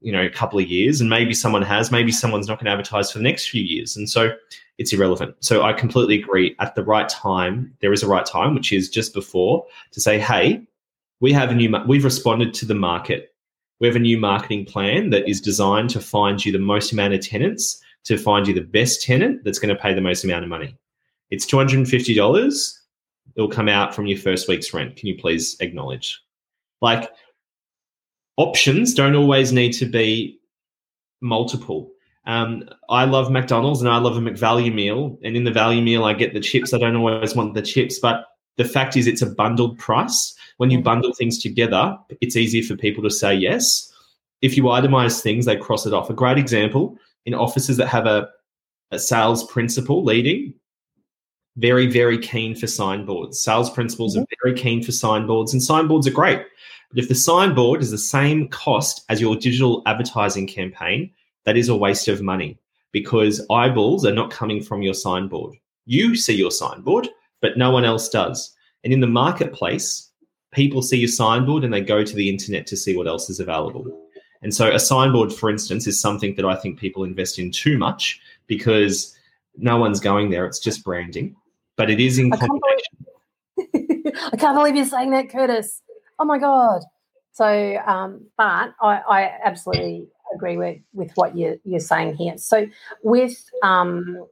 you 0.00 0.12
know, 0.12 0.24
a 0.24 0.30
couple 0.30 0.58
of 0.58 0.66
years. 0.66 1.00
And 1.00 1.10
maybe 1.10 1.34
someone 1.34 1.62
has, 1.62 1.90
maybe 1.90 2.12
someone's 2.12 2.48
not 2.48 2.58
going 2.58 2.66
to 2.66 2.72
advertise 2.72 3.10
for 3.10 3.18
the 3.18 3.24
next 3.24 3.48
few 3.48 3.62
years. 3.62 3.96
And 3.96 4.08
so 4.08 4.34
it's 4.78 4.92
irrelevant. 4.92 5.34
So 5.40 5.62
I 5.62 5.72
completely 5.72 6.20
agree. 6.20 6.54
At 6.60 6.74
the 6.74 6.84
right 6.84 7.08
time, 7.08 7.74
there 7.80 7.92
is 7.92 8.02
a 8.02 8.08
right 8.08 8.24
time, 8.24 8.54
which 8.54 8.72
is 8.72 8.88
just 8.88 9.12
before 9.12 9.66
to 9.92 10.00
say, 10.00 10.18
hey, 10.18 10.62
we 11.20 11.32
have 11.32 11.50
a 11.50 11.54
new, 11.54 11.74
we've 11.86 12.04
responded 12.04 12.54
to 12.54 12.66
the 12.66 12.74
market. 12.74 13.34
We 13.80 13.86
have 13.86 13.96
a 13.96 14.00
new 14.00 14.18
marketing 14.18 14.66
plan 14.66 15.10
that 15.10 15.28
is 15.28 15.40
designed 15.40 15.90
to 15.90 16.00
find 16.00 16.44
you 16.44 16.52
the 16.52 16.58
most 16.58 16.92
amount 16.92 17.14
of 17.14 17.20
tenants 17.20 17.80
to 18.04 18.16
find 18.16 18.46
you 18.46 18.54
the 18.54 18.60
best 18.60 19.02
tenant 19.02 19.44
that's 19.44 19.58
going 19.58 19.74
to 19.74 19.80
pay 19.80 19.94
the 19.94 20.00
most 20.00 20.24
amount 20.24 20.44
of 20.44 20.48
money. 20.48 20.76
It's 21.30 21.44
$250. 21.46 22.78
It'll 23.36 23.48
come 23.48 23.68
out 23.68 23.94
from 23.94 24.06
your 24.06 24.18
first 24.18 24.48
week's 24.48 24.72
rent. 24.72 24.96
Can 24.96 25.08
you 25.08 25.16
please 25.16 25.56
acknowledge? 25.60 26.20
Like 26.80 27.10
options 28.38 28.94
don't 28.94 29.16
always 29.16 29.52
need 29.52 29.72
to 29.74 29.84
be 29.84 30.38
multiple. 31.20 31.90
Um, 32.24 32.68
I 32.88 33.04
love 33.04 33.30
McDonald's 33.30 33.80
and 33.80 33.90
I 33.90 33.98
love 33.98 34.16
a 34.16 34.20
McValue 34.20 34.72
meal. 34.72 35.18
And 35.22 35.36
in 35.36 35.44
the 35.44 35.50
value 35.50 35.82
meal, 35.82 36.04
I 36.04 36.14
get 36.14 36.32
the 36.32 36.40
chips. 36.40 36.72
I 36.72 36.78
don't 36.78 36.96
always 36.96 37.34
want 37.34 37.54
the 37.54 37.62
chips, 37.62 37.98
but 37.98 38.26
the 38.56 38.64
fact 38.64 38.96
is, 38.96 39.06
it's 39.06 39.22
a 39.22 39.30
bundled 39.30 39.78
price. 39.78 40.34
When 40.58 40.70
you 40.70 40.80
bundle 40.80 41.12
things 41.12 41.38
together, 41.38 41.96
it's 42.20 42.36
easier 42.36 42.62
for 42.62 42.76
people 42.76 43.02
to 43.04 43.10
say 43.10 43.34
yes. 43.34 43.92
If 44.40 44.56
you 44.56 44.64
itemize 44.64 45.20
things, 45.20 45.44
they 45.44 45.56
cross 45.56 45.86
it 45.86 45.94
off. 45.94 46.10
A 46.10 46.14
great 46.14 46.38
example 46.38 46.96
in 47.24 47.34
offices 47.34 47.76
that 47.76 47.88
have 47.88 48.06
a, 48.06 48.28
a 48.90 48.98
sales 48.98 49.44
principal 49.44 50.04
leading, 50.04 50.54
very, 51.58 51.86
very 51.86 52.18
keen 52.18 52.54
for 52.54 52.66
signboards. 52.66 53.40
Sales 53.40 53.68
principals 53.68 54.14
mm-hmm. 54.14 54.22
are 54.22 54.36
very 54.44 54.56
keen 54.56 54.82
for 54.82 54.92
signboards, 54.92 55.52
and 55.52 55.62
signboards 55.62 56.06
are 56.06 56.12
great. 56.12 56.40
But 56.90 57.00
if 57.00 57.08
the 57.08 57.14
signboard 57.14 57.82
is 57.82 57.90
the 57.90 57.98
same 57.98 58.48
cost 58.48 59.04
as 59.08 59.20
your 59.20 59.36
digital 59.36 59.82
advertising 59.84 60.46
campaign, 60.46 61.10
that 61.44 61.56
is 61.56 61.68
a 61.68 61.76
waste 61.76 62.08
of 62.08 62.22
money 62.22 62.58
because 62.92 63.44
eyeballs 63.50 64.06
are 64.06 64.12
not 64.12 64.30
coming 64.30 64.62
from 64.62 64.82
your 64.82 64.94
signboard. 64.94 65.54
You 65.84 66.16
see 66.16 66.34
your 66.34 66.50
signboard, 66.50 67.08
but 67.42 67.58
no 67.58 67.70
one 67.70 67.84
else 67.84 68.08
does. 68.08 68.54
And 68.84 68.92
in 68.92 69.00
the 69.00 69.06
marketplace, 69.06 70.10
people 70.52 70.80
see 70.80 70.98
your 70.98 71.08
signboard 71.08 71.64
and 71.64 71.72
they 71.72 71.80
go 71.80 72.04
to 72.04 72.14
the 72.14 72.30
internet 72.30 72.66
to 72.68 72.76
see 72.76 72.96
what 72.96 73.06
else 73.06 73.28
is 73.28 73.40
available. 73.40 73.84
And 74.40 74.54
so 74.54 74.70
a 74.70 74.78
signboard, 74.78 75.32
for 75.32 75.50
instance, 75.50 75.86
is 75.86 76.00
something 76.00 76.34
that 76.36 76.44
I 76.44 76.54
think 76.54 76.78
people 76.78 77.04
invest 77.04 77.38
in 77.38 77.50
too 77.50 77.76
much 77.76 78.20
because 78.46 79.14
no 79.56 79.76
one's 79.76 80.00
going 80.00 80.30
there. 80.30 80.46
It's 80.46 80.60
just 80.60 80.84
branding, 80.84 81.34
but 81.78 81.88
it 81.88 82.00
is 82.00 82.18
in 82.18 82.30
I 82.32 82.36
combination. 82.36 83.06
Can't 83.56 83.72
believe, 83.72 84.14
I 84.32 84.36
can't 84.36 84.56
believe 84.56 84.76
you're 84.76 84.84
saying 84.84 85.10
that, 85.12 85.28
Kurtis. 85.28 85.80
Oh 86.18 86.26
my 86.26 86.38
God. 86.38 86.82
So, 87.32 87.78
um, 87.86 88.26
but 88.36 88.74
I, 88.82 89.00
I, 89.08 89.30
absolutely 89.44 90.08
agree 90.34 90.56
with, 90.56 90.78
with 90.92 91.12
what 91.14 91.38
you're, 91.38 91.54
you're 91.64 91.78
saying 91.78 92.16
here. 92.16 92.36
So, 92.36 92.66
with 93.04 93.48
um, 93.62 94.26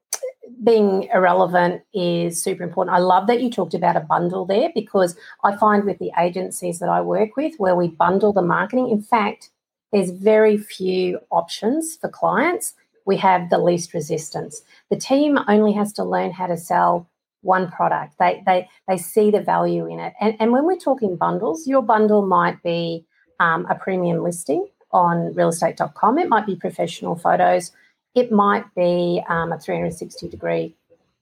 being 0.65 1.09
irrelevant 1.15 1.83
is 1.95 2.43
super 2.43 2.65
important. 2.65 2.97
I 2.97 2.99
love 2.99 3.29
that 3.29 3.41
you 3.41 3.49
talked 3.49 3.75
about 3.75 3.97
a 3.97 4.01
bundle 4.01 4.45
there 4.45 4.71
because 4.75 5.17
I 5.45 5.57
find 5.57 5.85
with 5.85 5.99
the 6.01 6.11
agencies 6.19 6.81
that 6.81 6.89
I 6.89 7.01
work 7.01 7.37
with 7.37 7.55
where 7.59 7.77
we 7.77 7.89
bundle 7.89 8.33
the 8.33 8.43
marketing, 8.43 8.91
in 8.91 9.03
fact, 9.03 9.51
there's 9.93 10.11
very 10.11 10.59
few 10.59 11.21
options 11.31 11.97
for 11.97 12.09
clients. 12.09 12.75
We 13.05 13.17
have 13.19 13.51
the 13.51 13.59
least 13.59 13.95
resistance. 13.95 14.63
The 14.91 14.97
team 14.97 15.39
only 15.47 15.73
has 15.75 15.93
to 15.95 16.05
learn 16.05 16.33
how 16.33 16.49
to 16.49 16.57
sell 16.57 17.09
one 17.47 17.71
product. 17.71 18.15
They 18.19 18.43
they 18.45 18.69
they 18.89 18.97
see 18.97 19.31
the 19.31 19.41
value 19.41 19.87
in 19.87 19.99
it. 20.01 20.13
And, 20.21 20.37
and 20.39 20.53
when 20.53 20.65
we're 20.67 20.77
talking 20.77 21.17
bundles, 21.17 21.67
your 21.67 21.83
bundle 21.83 22.27
might 22.27 22.63
be 22.63 23.07
um, 23.41 23.67
a 23.71 23.75
premium 23.75 24.23
listing 24.23 24.67
on 24.93 25.33
realestate.com. 25.35 26.19
It 26.19 26.29
might 26.29 26.47
be 26.47 26.57
professional 26.57 27.17
photos. 27.17 27.73
It 28.15 28.31
might 28.31 28.65
be 28.75 29.23
um, 29.29 29.53
a 29.53 29.59
360 29.59 30.29
degree 30.29 30.75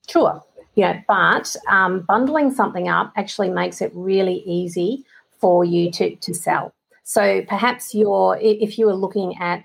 tour. 0.06 0.42
Know, 0.76 1.00
but 1.06 1.54
um, 1.68 2.00
bundling 2.00 2.52
something 2.52 2.88
up 2.88 3.12
actually 3.16 3.50
makes 3.50 3.80
it 3.80 3.92
really 3.94 4.42
easy 4.44 5.04
for 5.38 5.64
you 5.64 5.90
to 5.92 6.16
to 6.16 6.34
sell. 6.34 6.74
So 7.04 7.42
perhaps 7.42 7.94
you're, 7.94 8.38
if 8.40 8.78
you 8.78 8.88
are 8.88 8.94
looking 8.94 9.36
at 9.38 9.62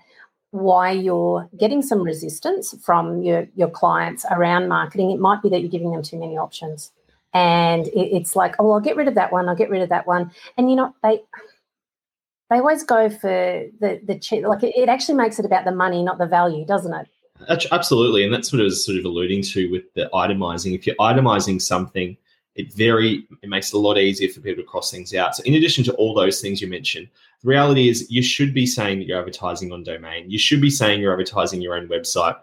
why 0.52 0.92
you're 0.92 1.48
getting 1.58 1.82
some 1.82 2.02
resistance 2.02 2.74
from 2.84 3.22
your, 3.22 3.48
your 3.56 3.70
clients 3.70 4.26
around 4.32 4.68
marketing, 4.68 5.12
it 5.12 5.20
might 5.20 5.42
be 5.42 5.50
that 5.50 5.62
you're 5.62 5.70
giving 5.70 5.92
them 5.92 6.02
too 6.02 6.18
many 6.18 6.38
options. 6.38 6.92
And 7.34 7.88
it, 7.88 8.16
it's 8.16 8.36
like, 8.36 8.56
oh, 8.58 8.72
I'll 8.72 8.80
get 8.80 8.96
rid 8.96 9.08
of 9.08 9.16
that 9.16 9.32
one, 9.32 9.48
I'll 9.48 9.56
get 9.56 9.70
rid 9.70 9.82
of 9.82 9.90
that 9.90 10.08
one. 10.08 10.32
And 10.58 10.70
you 10.70 10.76
know, 10.76 10.94
they 11.04 11.22
they 12.50 12.58
always 12.58 12.84
go 12.84 13.10
for 13.10 13.66
the 13.80 14.02
the 14.04 14.18
cheap 14.18 14.44
like 14.46 14.64
it, 14.64 14.76
it 14.76 14.90
actually 14.90 15.16
makes 15.16 15.38
it 15.38 15.46
about 15.46 15.66
the 15.66 15.72
money, 15.72 16.02
not 16.02 16.18
the 16.18 16.26
value, 16.26 16.66
doesn't 16.66 16.94
it? 16.94 17.08
Absolutely. 17.72 18.24
And 18.24 18.34
that's 18.34 18.52
what 18.52 18.60
I 18.60 18.66
was 18.66 18.84
sort 18.84 18.98
of 18.98 19.06
alluding 19.06 19.44
to 19.44 19.72
with 19.72 19.84
the 19.94 20.10
itemizing. 20.14 20.76
If 20.76 20.86
you're 20.86 20.96
itemizing 20.98 21.62
something, 21.62 22.18
it 22.60 22.74
very 22.74 23.26
it 23.42 23.48
makes 23.48 23.74
it 23.74 23.78
a 23.78 23.80
lot 23.80 23.98
easier 23.98 24.28
for 24.28 24.42
people 24.42 24.62
to 24.62 24.70
cross 24.70 24.92
things 24.92 25.16
out. 25.16 25.34
So 25.34 25.44
in 25.44 25.54
addition 25.54 25.86
to 25.86 25.94
all 25.94 26.14
those 26.14 26.42
things 26.42 26.62
you 26.62 26.68
mentioned, 26.68 27.08
the 27.42 27.48
reality 27.48 27.88
is 27.88 28.12
you 28.12 28.22
should 28.22 28.54
be 28.54 28.66
saying 28.66 29.00
that 29.00 29.08
you're 29.08 29.18
advertising 29.18 29.72
on 29.72 29.84
domain. 29.84 30.30
You 30.30 30.38
should 30.38 30.60
be 30.60 30.70
saying 30.70 31.00
you're 31.00 31.14
advertising 31.14 31.62
your 31.62 31.76
own 31.76 31.88
website. 31.88 32.36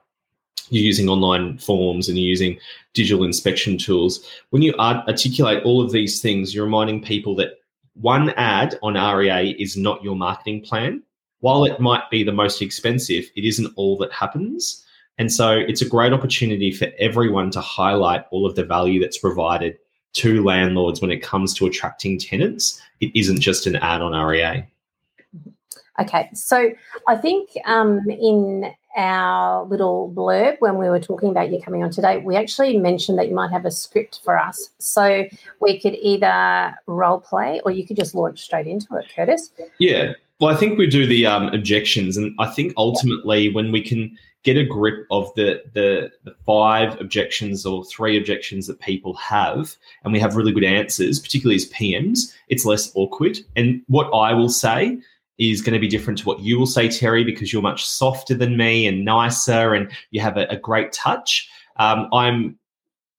You're 0.70 0.85
using 0.85 1.11
online 1.11 1.59
forms 1.59 2.09
and 2.09 2.16
you're 2.16 2.26
using 2.26 2.59
digital 2.94 3.24
inspection 3.24 3.76
tools. 3.76 4.26
When 4.50 4.62
you 4.62 4.72
articulate 4.79 5.62
all 5.64 5.83
of 5.83 5.92
these 5.92 6.22
things, 6.22 6.55
you're 6.55 6.64
reminding 6.64 7.02
people 7.02 7.37
that 7.37 7.59
one 7.92 8.31
ad 8.31 8.79
on 8.83 8.94
REA 8.94 9.50
is 9.50 9.76
not 9.76 10.02
your 10.02 10.16
marketing 10.16 10.62
plan. 10.62 11.02
While 11.40 11.66
it 11.66 11.79
might 11.79 12.11
be 12.11 12.24
the 12.24 12.33
most 12.33 12.62
expensive, 12.62 13.26
it 13.37 13.44
isn't 13.44 13.72
all 13.76 13.98
that 13.98 14.12
happens. 14.12 14.83
And 15.18 15.31
so 15.31 15.50
it's 15.52 15.83
a 15.83 15.88
great 15.88 16.14
opportunity 16.14 16.72
for 16.72 16.88
everyone 16.98 17.50
to 17.50 17.61
highlight 17.61 18.24
all 18.31 18.46
of 18.46 18.55
the 18.55 18.64
value 18.64 18.98
that's 18.98 19.18
provided 19.18 19.76
to 20.16 20.42
landlords 20.42 21.00
when 21.00 21.11
it 21.11 21.22
comes 21.22 21.55
to 21.55 21.66
attracting 21.66 22.18
tenants. 22.18 22.81
It 23.00 23.11
isn't 23.14 23.40
just 23.40 23.66
an 23.66 23.76
ad 23.76 24.00
on 24.02 24.12
REA. 24.12 24.66
Okay, 25.98 26.29
so 26.35 26.70
I 27.09 27.16
think 27.16 27.50
um, 27.64 28.00
in 28.11 28.70
our 28.96 29.64
little 29.64 30.12
blurb 30.14 30.57
when 30.61 30.79
we 30.79 30.88
were 30.88 31.00
talking 31.00 31.31
about 31.31 31.50
you 31.50 31.61
coming 31.61 31.83
on 31.83 31.90
today, 31.90 32.18
we 32.18 32.37
actually 32.37 32.76
mentioned 32.79 33.18
that 33.18 33.29
you 33.29 33.35
might 33.35 33.50
have 33.50 33.64
a 33.64 33.70
script 33.70 34.20
for 34.24 34.38
us. 34.38 34.70
So 34.79 35.26
we 35.61 35.81
could 35.81 35.94
either 35.94 36.74
role 36.87 37.20
play 37.20 37.61
or 37.64 37.70
you 37.70 37.87
could 37.87 37.96
just 37.96 38.14
launch 38.14 38.40
straight 38.42 38.66
into 38.66 38.94
it, 38.96 39.07
Curtis. 39.14 39.52
Yeah. 39.79 40.12
Well, 40.40 40.55
I 40.55 40.59
think 40.59 40.79
we 40.79 40.87
do 40.87 41.07
the 41.07 41.26
um, 41.26 41.48
objections. 41.48 42.16
And 42.18 42.35
I 42.38 42.46
think 42.46 42.74
ultimately, 42.76 43.52
when 43.55 43.72
we 43.72 43.81
can 43.81 44.16
get 44.46 44.56
a 44.56 44.64
grip 44.64 45.06
of 45.11 45.35
the, 45.35 45.61
the 45.74 46.11
the 46.22 46.35
five 46.46 46.98
objections 47.00 47.66
or 47.66 47.85
three 47.85 48.16
objections 48.16 48.68
that 48.68 48.78
people 48.80 49.12
have, 49.14 49.74
and 50.04 50.12
we 50.12 50.20
have 50.20 50.37
really 50.37 50.52
good 50.52 50.64
answers, 50.64 51.18
particularly 51.18 51.56
as 51.56 51.68
PMs, 51.70 52.32
it's 52.48 52.64
less 52.64 52.92
awkward. 52.94 53.38
And 53.56 53.82
what 53.88 54.09
I 54.14 54.32
will 54.32 54.48
say 54.48 54.98
is 55.38 55.61
going 55.61 55.74
to 55.74 55.80
be 55.80 55.88
different 55.88 56.20
to 56.20 56.24
what 56.24 56.40
you 56.40 56.59
will 56.59 56.66
say, 56.66 56.88
Terry, 56.88 57.24
because 57.24 57.52
you're 57.52 57.61
much 57.61 57.85
softer 57.85 58.35
than 58.35 58.56
me 58.56 58.87
and 58.87 59.04
nicer, 59.04 59.74
and 59.74 59.90
you 60.12 60.20
have 60.20 60.37
a, 60.37 60.46
a 60.46 60.56
great 60.56 60.92
touch. 60.92 61.50
Um, 61.76 62.09
I'm 62.12 62.56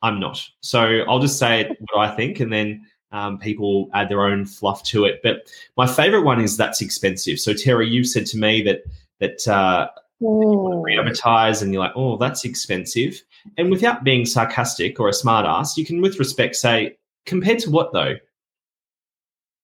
I'm 0.01 0.21
not. 0.21 0.41
So 0.61 1.01
I'll 1.09 1.19
just 1.19 1.37
say 1.37 1.69
what 1.91 2.09
I 2.09 2.15
think, 2.15 2.39
and 2.39 2.53
then 2.53 2.85
um, 3.11 3.37
people 3.37 3.89
add 3.93 4.07
their 4.07 4.25
own 4.25 4.45
fluff 4.45 4.81
to 4.83 5.03
it. 5.03 5.19
But 5.23 5.51
my 5.75 5.87
favorite 5.87 6.23
one 6.23 6.39
is 6.39 6.55
that's 6.55 6.81
expensive. 6.81 7.37
So 7.37 7.53
Terry, 7.53 7.89
you've 7.89 8.07
said 8.07 8.25
to 8.27 8.37
me 8.37 8.63
that 8.63 8.83
that 9.19 9.45
uh, 9.45 9.89
re-advertise 10.19 11.61
and 11.61 11.73
you're 11.73 11.83
like, 11.83 11.93
oh, 11.95 12.17
that's 12.17 12.45
expensive. 12.45 13.21
And 13.57 13.69
without 13.69 14.03
being 14.03 14.25
sarcastic 14.25 14.99
or 14.99 15.09
a 15.09 15.13
smart 15.13 15.45
ass, 15.45 15.77
you 15.77 15.85
can 15.85 16.01
with 16.01 16.19
respect 16.19 16.55
say, 16.55 16.97
compared 17.25 17.59
to 17.59 17.71
what 17.71 17.93
though? 17.93 18.15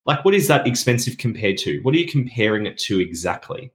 Like, 0.06 0.26
what 0.26 0.34
is 0.34 0.48
that 0.50 0.68
expensive 0.68 1.18
compared 1.18 1.58
to? 1.60 1.80
What 1.82 1.96
are 1.96 1.98
you 1.98 2.08
comparing 2.08 2.66
it 2.66 2.78
to 2.80 3.00
exactly? 3.00 3.72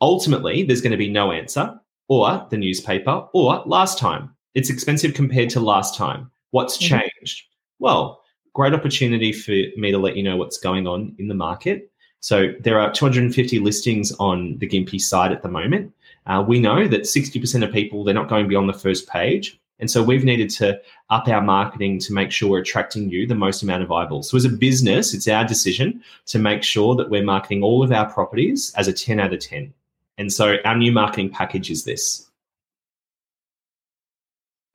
Ultimately, 0.00 0.62
there's 0.62 0.80
going 0.80 0.92
to 0.92 0.96
be 0.96 1.10
no 1.10 1.32
answer, 1.32 1.78
or 2.08 2.46
the 2.50 2.56
newspaper, 2.56 3.26
or 3.34 3.62
last 3.66 3.98
time. 3.98 4.34
It's 4.54 4.70
expensive 4.70 5.12
compared 5.12 5.50
to 5.50 5.60
last 5.60 5.94
time. 5.94 6.30
What's 6.50 6.78
mm-hmm. 6.78 6.98
changed? 6.98 7.44
Well, 7.78 8.22
great 8.54 8.72
opportunity 8.72 9.32
for 9.32 9.52
me 9.78 9.90
to 9.90 9.98
let 9.98 10.16
you 10.16 10.22
know 10.22 10.36
what's 10.36 10.58
going 10.58 10.86
on 10.86 11.14
in 11.18 11.28
the 11.28 11.34
market. 11.34 11.90
So 12.20 12.52
there 12.60 12.78
are 12.78 12.92
250 12.92 13.58
listings 13.58 14.12
on 14.12 14.58
the 14.58 14.68
Gympie 14.68 15.00
site 15.00 15.32
at 15.32 15.42
the 15.42 15.48
moment. 15.48 15.92
Uh, 16.26 16.44
we 16.46 16.60
know 16.60 16.86
that 16.86 17.02
60% 17.02 17.64
of 17.64 17.72
people 17.72 18.04
they're 18.04 18.14
not 18.14 18.28
going 18.28 18.48
beyond 18.48 18.68
the 18.68 18.74
first 18.74 19.08
page, 19.08 19.60
and 19.80 19.90
so 19.90 20.02
we've 20.02 20.24
needed 20.24 20.50
to 20.50 20.80
up 21.08 21.26
our 21.26 21.40
marketing 21.40 21.98
to 22.00 22.12
make 22.12 22.30
sure 22.30 22.50
we're 22.50 22.60
attracting 22.60 23.08
you 23.08 23.26
the 23.26 23.34
most 23.34 23.62
amount 23.62 23.82
of 23.82 23.90
eyeballs. 23.90 24.30
So 24.30 24.36
as 24.36 24.44
a 24.44 24.50
business, 24.50 25.14
it's 25.14 25.26
our 25.26 25.44
decision 25.44 26.02
to 26.26 26.38
make 26.38 26.62
sure 26.62 26.94
that 26.96 27.08
we're 27.08 27.24
marketing 27.24 27.62
all 27.62 27.82
of 27.82 27.90
our 27.90 28.08
properties 28.08 28.72
as 28.76 28.88
a 28.88 28.92
10 28.92 29.18
out 29.18 29.32
of 29.32 29.40
10. 29.40 29.72
And 30.18 30.30
so 30.30 30.56
our 30.66 30.76
new 30.76 30.92
marketing 30.92 31.30
package 31.30 31.70
is 31.70 31.84
this. 31.84 32.28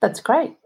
That's 0.02 0.20
great. 0.20 0.56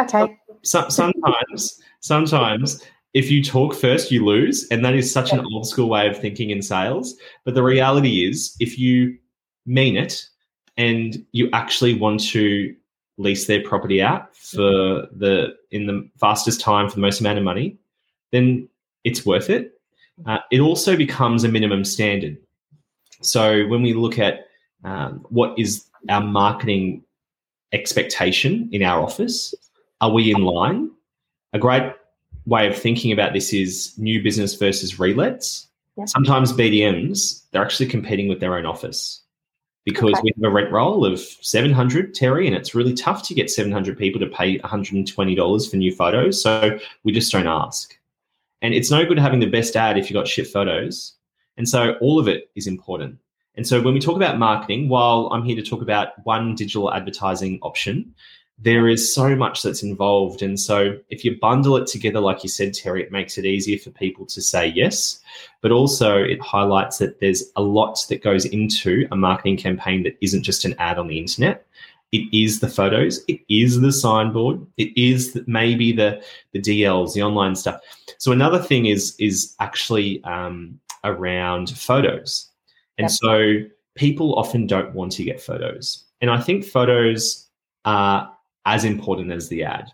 Okay. 0.00 0.38
So, 0.62 0.88
sometimes, 0.88 1.80
sometimes 2.00 2.82
if 3.14 3.30
you 3.30 3.42
talk 3.42 3.74
first, 3.74 4.10
you 4.10 4.24
lose. 4.24 4.66
And 4.70 4.84
that 4.84 4.94
is 4.94 5.12
such 5.12 5.32
an 5.32 5.44
old 5.52 5.66
school 5.66 5.88
way 5.88 6.08
of 6.08 6.18
thinking 6.18 6.50
in 6.50 6.62
sales. 6.62 7.14
But 7.44 7.54
the 7.54 7.62
reality 7.62 8.26
is, 8.26 8.56
if 8.60 8.78
you 8.78 9.18
mean 9.68 9.96
it 9.96 10.26
and 10.78 11.24
you 11.32 11.50
actually 11.52 11.94
want 11.94 12.20
to 12.20 12.74
lease 13.18 13.46
their 13.46 13.62
property 13.62 14.00
out 14.00 14.34
for 14.34 15.06
the 15.12 15.54
in 15.70 15.86
the 15.86 16.08
fastest 16.18 16.60
time 16.60 16.88
for 16.88 16.94
the 16.94 17.00
most 17.00 17.20
amount 17.20 17.36
of 17.36 17.44
money, 17.44 17.76
then 18.30 18.66
it's 19.04 19.26
worth 19.26 19.50
it. 19.50 19.72
Uh, 20.26 20.38
it 20.50 20.60
also 20.60 20.96
becomes 20.96 21.44
a 21.44 21.48
minimum 21.48 21.84
standard. 21.84 22.38
So 23.20 23.66
when 23.66 23.82
we 23.82 23.92
look 23.92 24.18
at 24.18 24.46
um, 24.84 25.26
what 25.28 25.58
is 25.58 25.84
our 26.08 26.20
marketing 26.20 27.02
expectation 27.72 28.68
in 28.72 28.82
our 28.82 29.02
office, 29.02 29.54
are 30.00 30.10
we 30.10 30.30
in 30.30 30.42
line? 30.42 30.90
A 31.52 31.58
great 31.58 31.92
way 32.46 32.68
of 32.68 32.76
thinking 32.76 33.12
about 33.12 33.32
this 33.32 33.52
is 33.52 33.94
new 33.98 34.22
business 34.22 34.54
versus 34.54 34.94
relets. 34.94 35.66
Yep. 35.96 36.08
Sometimes 36.08 36.52
BDMs, 36.52 37.42
they're 37.50 37.64
actually 37.64 37.88
competing 37.88 38.28
with 38.28 38.38
their 38.38 38.54
own 38.54 38.64
office 38.64 39.22
because 39.88 40.12
okay. 40.12 40.20
we 40.24 40.32
have 40.36 40.50
a 40.50 40.54
rent 40.54 40.70
roll 40.70 41.06
of 41.06 41.18
700 41.18 42.14
terry 42.14 42.46
and 42.46 42.54
it's 42.54 42.74
really 42.74 42.92
tough 42.92 43.22
to 43.28 43.34
get 43.34 43.50
700 43.50 43.96
people 43.96 44.20
to 44.20 44.26
pay 44.26 44.58
$120 44.58 45.70
for 45.70 45.76
new 45.76 45.94
photos 45.94 46.42
so 46.42 46.78
we 47.04 47.12
just 47.12 47.32
don't 47.32 47.46
ask. 47.46 47.98
And 48.60 48.74
it's 48.74 48.90
no 48.90 49.06
good 49.06 49.18
having 49.18 49.40
the 49.40 49.46
best 49.46 49.76
ad 49.76 49.96
if 49.96 50.10
you've 50.10 50.20
got 50.20 50.28
shit 50.28 50.48
photos. 50.48 51.14
And 51.56 51.68
so 51.68 51.94
all 52.00 52.18
of 52.18 52.28
it 52.28 52.50
is 52.54 52.66
important. 52.66 53.18
And 53.56 53.66
so 53.66 53.80
when 53.80 53.94
we 53.94 54.00
talk 54.00 54.14
about 54.14 54.38
marketing 54.38 54.88
while 54.88 55.28
i'm 55.32 55.42
here 55.42 55.56
to 55.56 55.68
talk 55.68 55.82
about 55.82 56.24
one 56.24 56.54
digital 56.54 56.92
advertising 56.94 57.58
option 57.62 58.14
there 58.60 58.88
is 58.88 59.14
so 59.14 59.36
much 59.36 59.62
that's 59.62 59.82
involved. 59.82 60.42
And 60.42 60.58
so 60.58 60.98
if 61.10 61.24
you 61.24 61.38
bundle 61.38 61.76
it 61.76 61.86
together, 61.86 62.18
like 62.18 62.42
you 62.42 62.48
said, 62.48 62.74
Terry, 62.74 63.02
it 63.02 63.12
makes 63.12 63.38
it 63.38 63.44
easier 63.44 63.78
for 63.78 63.90
people 63.90 64.26
to 64.26 64.42
say 64.42 64.66
yes. 64.66 65.20
But 65.60 65.70
also 65.70 66.16
it 66.16 66.40
highlights 66.40 66.98
that 66.98 67.20
there's 67.20 67.44
a 67.54 67.62
lot 67.62 68.04
that 68.08 68.22
goes 68.22 68.46
into 68.46 69.06
a 69.12 69.16
marketing 69.16 69.58
campaign 69.58 70.02
that 70.02 70.18
isn't 70.20 70.42
just 70.42 70.64
an 70.64 70.74
ad 70.78 70.98
on 70.98 71.06
the 71.06 71.18
internet. 71.18 71.66
It 72.10 72.26
is 72.32 72.60
the 72.60 72.68
photos, 72.68 73.22
it 73.28 73.40
is 73.50 73.80
the 73.80 73.92
signboard, 73.92 74.66
it 74.78 74.96
is 74.96 75.38
maybe 75.46 75.92
the 75.92 76.22
the 76.52 76.58
DLs, 76.58 77.12
the 77.12 77.22
online 77.22 77.54
stuff. 77.54 77.82
So 78.16 78.32
another 78.32 78.58
thing 78.58 78.86
is 78.86 79.14
is 79.18 79.54
actually 79.60 80.24
um, 80.24 80.80
around 81.04 81.68
photos, 81.76 82.48
and 82.96 83.04
yep. 83.04 83.10
so 83.10 83.56
people 83.94 84.34
often 84.36 84.66
don't 84.66 84.94
want 84.94 85.12
to 85.12 85.22
get 85.22 85.38
photos, 85.38 86.06
and 86.22 86.30
I 86.30 86.40
think 86.40 86.64
photos 86.64 87.46
are 87.84 88.32
as 88.68 88.84
important 88.84 89.32
as 89.32 89.48
the 89.48 89.64
ad. 89.64 89.90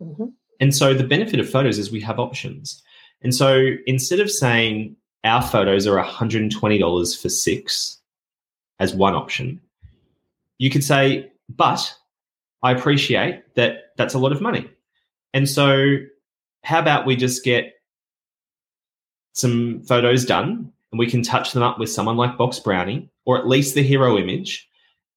Mm-hmm. 0.00 0.24
And 0.60 0.74
so 0.74 0.94
the 0.94 1.04
benefit 1.04 1.38
of 1.38 1.48
photos 1.48 1.78
is 1.78 1.92
we 1.92 2.00
have 2.00 2.18
options. 2.18 2.82
And 3.22 3.34
so 3.34 3.70
instead 3.86 4.18
of 4.18 4.30
saying 4.30 4.96
our 5.24 5.42
photos 5.42 5.86
are 5.86 6.02
$120 6.02 7.22
for 7.22 7.28
six 7.28 7.98
as 8.80 8.94
one 8.94 9.14
option, 9.14 9.60
you 10.58 10.70
could 10.70 10.82
say, 10.82 11.30
but 11.50 11.94
I 12.62 12.72
appreciate 12.72 13.54
that 13.56 13.90
that's 13.96 14.14
a 14.14 14.18
lot 14.18 14.32
of 14.32 14.40
money. 14.40 14.70
And 15.34 15.48
so 15.48 15.96
how 16.62 16.78
about 16.78 17.06
we 17.06 17.16
just 17.16 17.44
get 17.44 17.74
some 19.34 19.82
photos 19.82 20.24
done 20.24 20.72
and 20.92 20.98
we 20.98 21.10
can 21.10 21.22
touch 21.22 21.52
them 21.52 21.62
up 21.62 21.78
with 21.78 21.90
someone 21.90 22.16
like 22.16 22.38
BoxBrownie 22.38 23.08
or 23.26 23.36
at 23.36 23.48
least 23.48 23.74
the 23.74 23.82
hero 23.82 24.16
image. 24.16 24.66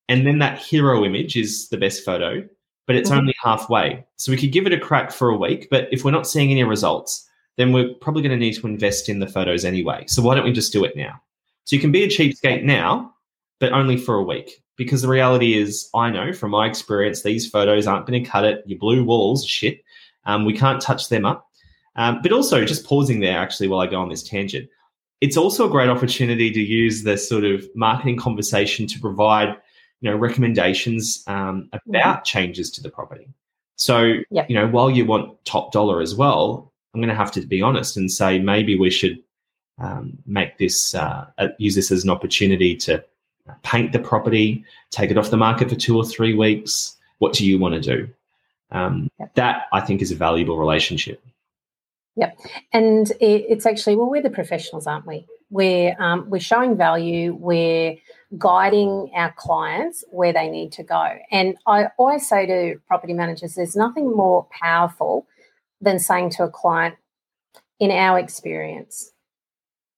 And 0.09 0.25
then 0.25 0.39
that 0.39 0.59
hero 0.59 1.05
image 1.05 1.37
is 1.37 1.69
the 1.69 1.77
best 1.77 2.03
photo 2.03 2.47
but 2.87 2.95
it's 2.95 3.09
mm-hmm. 3.09 3.19
only 3.19 3.35
halfway. 3.43 4.03
So 4.15 4.31
we 4.31 4.37
could 4.37 4.51
give 4.51 4.65
it 4.65 4.73
a 4.73 4.79
crack 4.79 5.11
for 5.11 5.29
a 5.29 5.37
week, 5.37 5.67
but 5.69 5.87
if 5.91 6.03
we're 6.03 6.11
not 6.11 6.25
seeing 6.25 6.49
any 6.49 6.63
results, 6.63 7.27
then 7.57 7.73
we're 7.73 7.93
probably 7.95 8.21
going 8.21 8.31
to 8.31 8.37
need 8.37 8.55
to 8.55 8.65
invest 8.67 9.09
in 9.09 9.19
the 9.19 9.27
photos 9.27 9.65
anyway. 9.65 10.05
So 10.07 10.21
why 10.21 10.35
don't 10.35 10.45
we 10.45 10.53
just 10.53 10.73
do 10.73 10.83
it 10.85 10.95
now? 10.95 11.21
So 11.65 11.75
you 11.75 11.81
can 11.81 11.91
be 11.91 12.03
a 12.03 12.07
cheapskate 12.07 12.63
now, 12.63 13.13
but 13.59 13.73
only 13.73 13.97
for 13.97 14.15
a 14.15 14.23
week. 14.23 14.63
Because 14.77 15.01
the 15.01 15.07
reality 15.07 15.57
is, 15.57 15.89
I 15.95 16.11
know 16.11 16.31
from 16.33 16.51
my 16.51 16.67
experience, 16.67 17.23
these 17.23 17.49
photos 17.49 17.87
aren't 17.87 18.05
going 18.05 18.23
to 18.23 18.29
cut 18.29 18.45
it. 18.45 18.63
Your 18.67 18.77
blue 18.77 19.03
walls, 19.03 19.43
shit. 19.43 19.83
Um, 20.25 20.45
we 20.45 20.53
can't 20.53 20.79
touch 20.79 21.09
them 21.09 21.25
up. 21.25 21.47
Um, 21.95 22.21
but 22.21 22.31
also, 22.31 22.63
just 22.63 22.85
pausing 22.85 23.19
there, 23.19 23.39
actually, 23.39 23.69
while 23.69 23.79
I 23.79 23.87
go 23.87 23.99
on 23.99 24.07
this 24.07 24.21
tangent, 24.21 24.69
it's 25.19 25.35
also 25.35 25.67
a 25.67 25.71
great 25.71 25.89
opportunity 25.89 26.51
to 26.51 26.61
use 26.61 27.03
this 27.03 27.27
sort 27.27 27.43
of 27.43 27.67
marketing 27.75 28.17
conversation 28.17 28.85
to 28.85 28.99
provide 28.99 29.57
you 30.01 30.09
know 30.09 30.17
recommendations 30.17 31.23
um, 31.27 31.69
mm-hmm. 31.73 31.89
about 31.89 32.23
changes 32.23 32.71
to 32.71 32.81
the 32.81 32.89
property. 32.89 33.27
So 33.75 34.15
yep. 34.31 34.49
you 34.49 34.55
know 34.55 34.67
while 34.67 34.89
you 34.89 35.05
want 35.05 35.43
top 35.45 35.71
dollar 35.71 36.01
as 36.01 36.15
well, 36.15 36.71
I'm 36.93 37.01
going 37.01 37.09
to 37.09 37.15
have 37.15 37.31
to 37.33 37.41
be 37.41 37.61
honest 37.61 37.97
and 37.97 38.11
say 38.11 38.39
maybe 38.39 38.77
we 38.77 38.89
should 38.89 39.21
um, 39.79 40.17
make 40.25 40.57
this 40.57 40.95
uh, 40.95 41.27
use 41.59 41.75
this 41.75 41.91
as 41.91 42.03
an 42.03 42.09
opportunity 42.09 42.75
to 42.77 43.03
paint 43.63 43.93
the 43.93 43.99
property, 43.99 44.63
take 44.89 45.11
it 45.11 45.17
off 45.17 45.29
the 45.29 45.37
market 45.37 45.69
for 45.69 45.75
two 45.75 45.95
or 45.95 46.05
three 46.05 46.33
weeks. 46.33 46.97
What 47.19 47.33
do 47.33 47.45
you 47.45 47.59
want 47.59 47.75
to 47.75 47.81
do? 47.81 48.09
Um, 48.71 49.09
yep. 49.19 49.33
That 49.35 49.63
I 49.71 49.81
think 49.81 50.01
is 50.01 50.11
a 50.11 50.15
valuable 50.15 50.57
relationship. 50.57 51.23
Yep, 52.15 52.37
and 52.73 53.11
it, 53.21 53.45
it's 53.47 53.65
actually 53.65 53.95
well, 53.95 54.09
we're 54.09 54.23
the 54.23 54.29
professionals, 54.29 54.87
aren't 54.87 55.05
we? 55.05 55.25
We're 55.49 55.95
um, 56.01 56.29
we're 56.29 56.39
showing 56.39 56.75
value. 56.75 57.35
We're 57.35 57.95
guiding 58.37 59.11
our 59.15 59.33
clients 59.37 60.03
where 60.09 60.33
they 60.33 60.49
need 60.49 60.71
to 60.73 60.83
go. 60.83 61.17
And 61.31 61.55
I 61.65 61.87
always 61.97 62.27
say 62.27 62.45
to 62.45 62.79
property 62.87 63.13
managers, 63.13 63.55
there's 63.55 63.75
nothing 63.75 64.11
more 64.11 64.47
powerful 64.51 65.27
than 65.79 65.99
saying 65.99 66.31
to 66.31 66.43
a 66.43 66.49
client, 66.49 66.95
in 67.79 67.91
our 67.91 68.17
experience, 68.17 69.11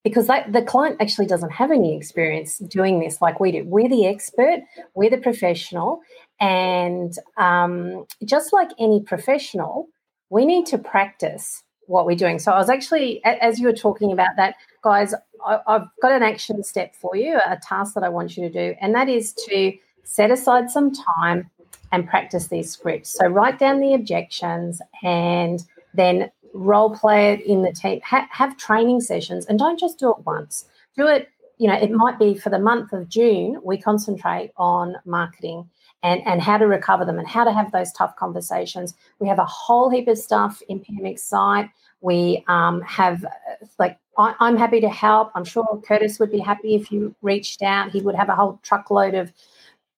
because 0.03 0.27
that, 0.27 0.51
the 0.51 0.61
client 0.61 0.97
actually 0.99 1.27
doesn't 1.27 1.51
have 1.51 1.71
any 1.71 1.95
experience 1.95 2.57
doing 2.57 2.99
this 2.99 3.21
like 3.21 3.39
we 3.39 3.53
do. 3.53 3.63
We're 3.65 3.87
the 3.87 4.05
expert, 4.05 4.59
we're 4.95 5.09
the 5.09 5.17
professional, 5.17 6.01
and 6.41 7.13
um, 7.37 8.05
just 8.25 8.51
like 8.51 8.69
any 8.77 9.01
professional, 9.01 9.87
we 10.29 10.45
need 10.45 10.65
to 10.67 10.77
practice 10.77 11.63
what 11.87 12.05
we're 12.05 12.17
doing. 12.17 12.37
So 12.37 12.51
I 12.51 12.57
was 12.57 12.69
actually, 12.69 13.23
as 13.23 13.59
you 13.59 13.67
were 13.67 13.73
talking 13.73 14.11
about 14.11 14.31
that, 14.35 14.55
guys, 14.83 15.15
I, 15.45 15.59
have 15.67 15.87
got 16.01 16.11
an 16.11 16.23
action 16.23 16.63
step 16.63 16.95
for 16.95 17.15
you, 17.15 17.39
a 17.45 17.57
task 17.57 17.93
that 17.95 18.03
I 18.03 18.09
want 18.09 18.37
you 18.37 18.43
to 18.43 18.49
do, 18.49 18.75
and 18.81 18.93
that 18.95 19.09
is 19.09 19.33
to 19.33 19.73
set 20.03 20.31
aside 20.31 20.69
some 20.69 20.91
time 20.91 21.49
and 21.91 22.07
practice 22.07 22.47
these 22.47 22.71
scripts. 22.71 23.09
So 23.09 23.27
write 23.27 23.59
down 23.59 23.79
the 23.79 23.93
objections 23.93 24.81
and 25.03 25.63
then 25.93 26.31
role 26.53 26.95
play 26.95 27.33
it 27.33 27.41
in 27.41 27.63
the 27.63 27.71
team. 27.71 28.01
Ha- 28.05 28.27
have 28.31 28.57
training 28.57 29.01
sessions 29.01 29.45
and 29.45 29.57
don't 29.57 29.79
just 29.79 29.99
do 29.99 30.11
it 30.11 30.25
once. 30.25 30.65
Do 30.95 31.07
it 31.07 31.29
you 31.59 31.67
know, 31.67 31.75
it 31.75 31.91
might 31.91 32.17
be 32.17 32.35
for 32.35 32.49
the 32.49 32.57
month 32.57 32.93
of 32.93 33.09
June, 33.09 33.59
we 33.63 33.77
concentrate 33.77 34.51
on 34.57 34.95
marketing 35.05 35.69
and, 36.01 36.25
and 36.25 36.41
how 36.41 36.57
to 36.57 36.65
recover 36.65 37.03
them 37.03 37.19
and 37.19 37.27
how 37.27 37.43
to 37.43 37.51
have 37.51 37.71
those 37.73 37.91
tough 37.91 38.15
conversations. 38.15 38.95
We 39.19 39.27
have 39.27 39.39
a 39.39 39.45
whole 39.45 39.89
heap 39.89 40.07
of 40.07 40.17
stuff 40.17 40.61
in 40.69 40.79
PM 40.79 41.17
site. 41.17 41.69
We 41.99 42.45
um, 42.47 42.81
have, 42.83 43.25
like, 43.77 43.99
I, 44.19 44.35
I'm 44.39 44.57
happy 44.57 44.81
to 44.81 44.89
help. 44.89 45.31
I'm 45.33 45.45
sure 45.45 45.65
Kurtis 45.87 46.19
would 46.19 46.31
be 46.31 46.39
happy 46.39 46.75
if 46.75 46.91
you 46.91 47.15
reached 47.21 47.63
out. 47.63 47.91
He 47.91 48.01
would 48.01 48.15
have 48.15 48.29
a 48.29 48.35
whole 48.35 48.59
truckload 48.61 49.15
of 49.15 49.31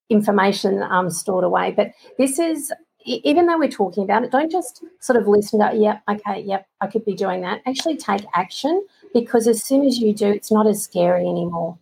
information 0.10 0.84
um, 0.84 1.10
stored 1.10 1.44
away. 1.44 1.72
But 1.72 1.92
this 2.18 2.38
is, 2.38 2.72
even 3.04 3.48
though 3.48 3.58
we're 3.58 3.68
talking 3.68 4.04
about 4.04 4.24
it, 4.24 4.32
don't 4.32 4.52
just 4.52 4.84
sort 5.00 5.20
of 5.20 5.28
listen 5.28 5.60
to, 5.60 5.76
yep, 5.76 6.04
okay, 6.08 6.42
yep, 6.42 6.68
I 6.82 6.88
could 6.88 7.04
be 7.04 7.16
doing 7.16 7.42
that. 7.42 7.62
Actually 7.66 7.98
take 7.98 8.22
action 8.36 8.86
because 9.14 9.48
as 9.48 9.64
soon 9.64 9.86
as 9.86 9.98
you 9.98 10.14
do, 10.14 10.28
it's 10.28 10.52
not 10.52 10.68
as 10.68 10.84
scary 10.84 11.28
anymore. 11.28 11.78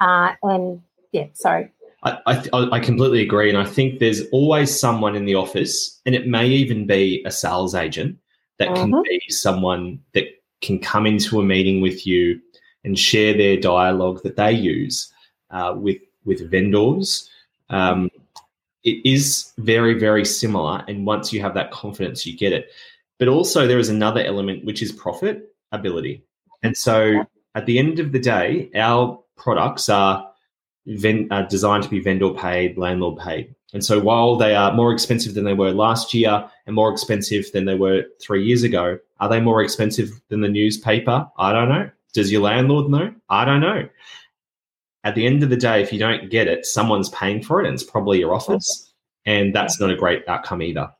Uh, 0.00 0.32
and 0.42 0.80
yeah, 1.12 1.26
sorry. 1.34 1.70
I, 2.02 2.18
I, 2.26 2.68
I, 2.72 2.80
completely 2.80 3.20
agree. 3.20 3.48
And 3.48 3.58
I 3.58 3.64
think 3.64 3.98
there's 3.98 4.22
always 4.30 4.78
someone 4.78 5.16
in 5.16 5.24
the 5.24 5.34
office, 5.34 6.00
and 6.06 6.14
it 6.14 6.26
may 6.26 6.46
even 6.46 6.86
be 6.86 7.22
a 7.26 7.30
sales 7.30 7.74
agent 7.74 8.16
that 8.58 8.68
can 8.74 8.92
mm-hmm. 8.92 9.02
be 9.02 9.20
someone 9.28 9.98
that 10.12 10.26
can 10.60 10.78
come 10.78 11.06
into 11.06 11.40
a 11.40 11.44
meeting 11.44 11.80
with 11.80 12.06
you 12.06 12.40
and 12.84 12.98
share 12.98 13.36
their 13.36 13.56
dialogue 13.56 14.22
that 14.22 14.36
they 14.36 14.52
use 14.52 15.12
uh, 15.50 15.74
with 15.76 15.98
with 16.24 16.50
vendors. 16.50 17.30
Um, 17.70 18.10
it 18.84 19.04
is 19.04 19.52
very 19.58 19.94
very 19.98 20.24
similar, 20.24 20.84
and 20.88 21.06
once 21.06 21.32
you 21.32 21.40
have 21.40 21.54
that 21.54 21.70
confidence, 21.70 22.26
you 22.26 22.36
get 22.36 22.52
it. 22.52 22.70
But 23.18 23.28
also 23.28 23.66
there 23.66 23.78
is 23.78 23.88
another 23.88 24.20
element 24.20 24.64
which 24.64 24.82
is 24.82 24.92
profit 24.92 25.54
ability. 25.72 26.22
And 26.62 26.76
so 26.76 27.24
at 27.54 27.66
the 27.66 27.78
end 27.78 27.98
of 27.98 28.12
the 28.12 28.18
day, 28.18 28.70
our 28.74 29.18
products 29.36 29.88
are, 29.88 30.30
ven- 30.86 31.28
are 31.30 31.46
designed 31.46 31.82
to 31.84 31.88
be 31.88 32.00
vendor 32.00 32.30
paid, 32.30 32.76
landlord 32.76 33.18
paid. 33.18 33.54
And 33.72 33.84
so 33.84 34.00
while 34.00 34.36
they 34.36 34.54
are 34.54 34.72
more 34.72 34.92
expensive 34.92 35.34
than 35.34 35.44
they 35.44 35.54
were 35.54 35.72
last 35.72 36.14
year 36.14 36.48
and 36.66 36.74
more 36.74 36.90
expensive 36.90 37.50
than 37.52 37.64
they 37.64 37.74
were 37.74 38.04
three 38.20 38.44
years 38.44 38.62
ago, 38.62 38.98
are 39.20 39.28
they 39.28 39.40
more 39.40 39.62
expensive 39.62 40.10
than 40.28 40.40
the 40.40 40.48
newspaper? 40.48 41.26
I 41.38 41.52
don't 41.52 41.68
know. 41.68 41.90
Does 42.14 42.30
your 42.30 42.42
landlord 42.42 42.90
know? 42.90 43.14
I 43.28 43.44
don't 43.44 43.60
know. 43.60 43.88
At 45.04 45.14
the 45.14 45.26
end 45.26 45.42
of 45.42 45.50
the 45.50 45.56
day, 45.56 45.82
if 45.82 45.92
you 45.92 45.98
don't 45.98 46.30
get 46.30 46.48
it, 46.48 46.64
someone's 46.64 47.08
paying 47.10 47.42
for 47.42 47.60
it 47.60 47.66
and 47.66 47.74
it's 47.74 47.84
probably 47.84 48.18
your 48.18 48.34
office. 48.34 48.92
And 49.24 49.54
that's 49.54 49.80
not 49.80 49.90
a 49.90 49.96
great 49.96 50.26
outcome 50.28 50.62
either. 50.62 50.90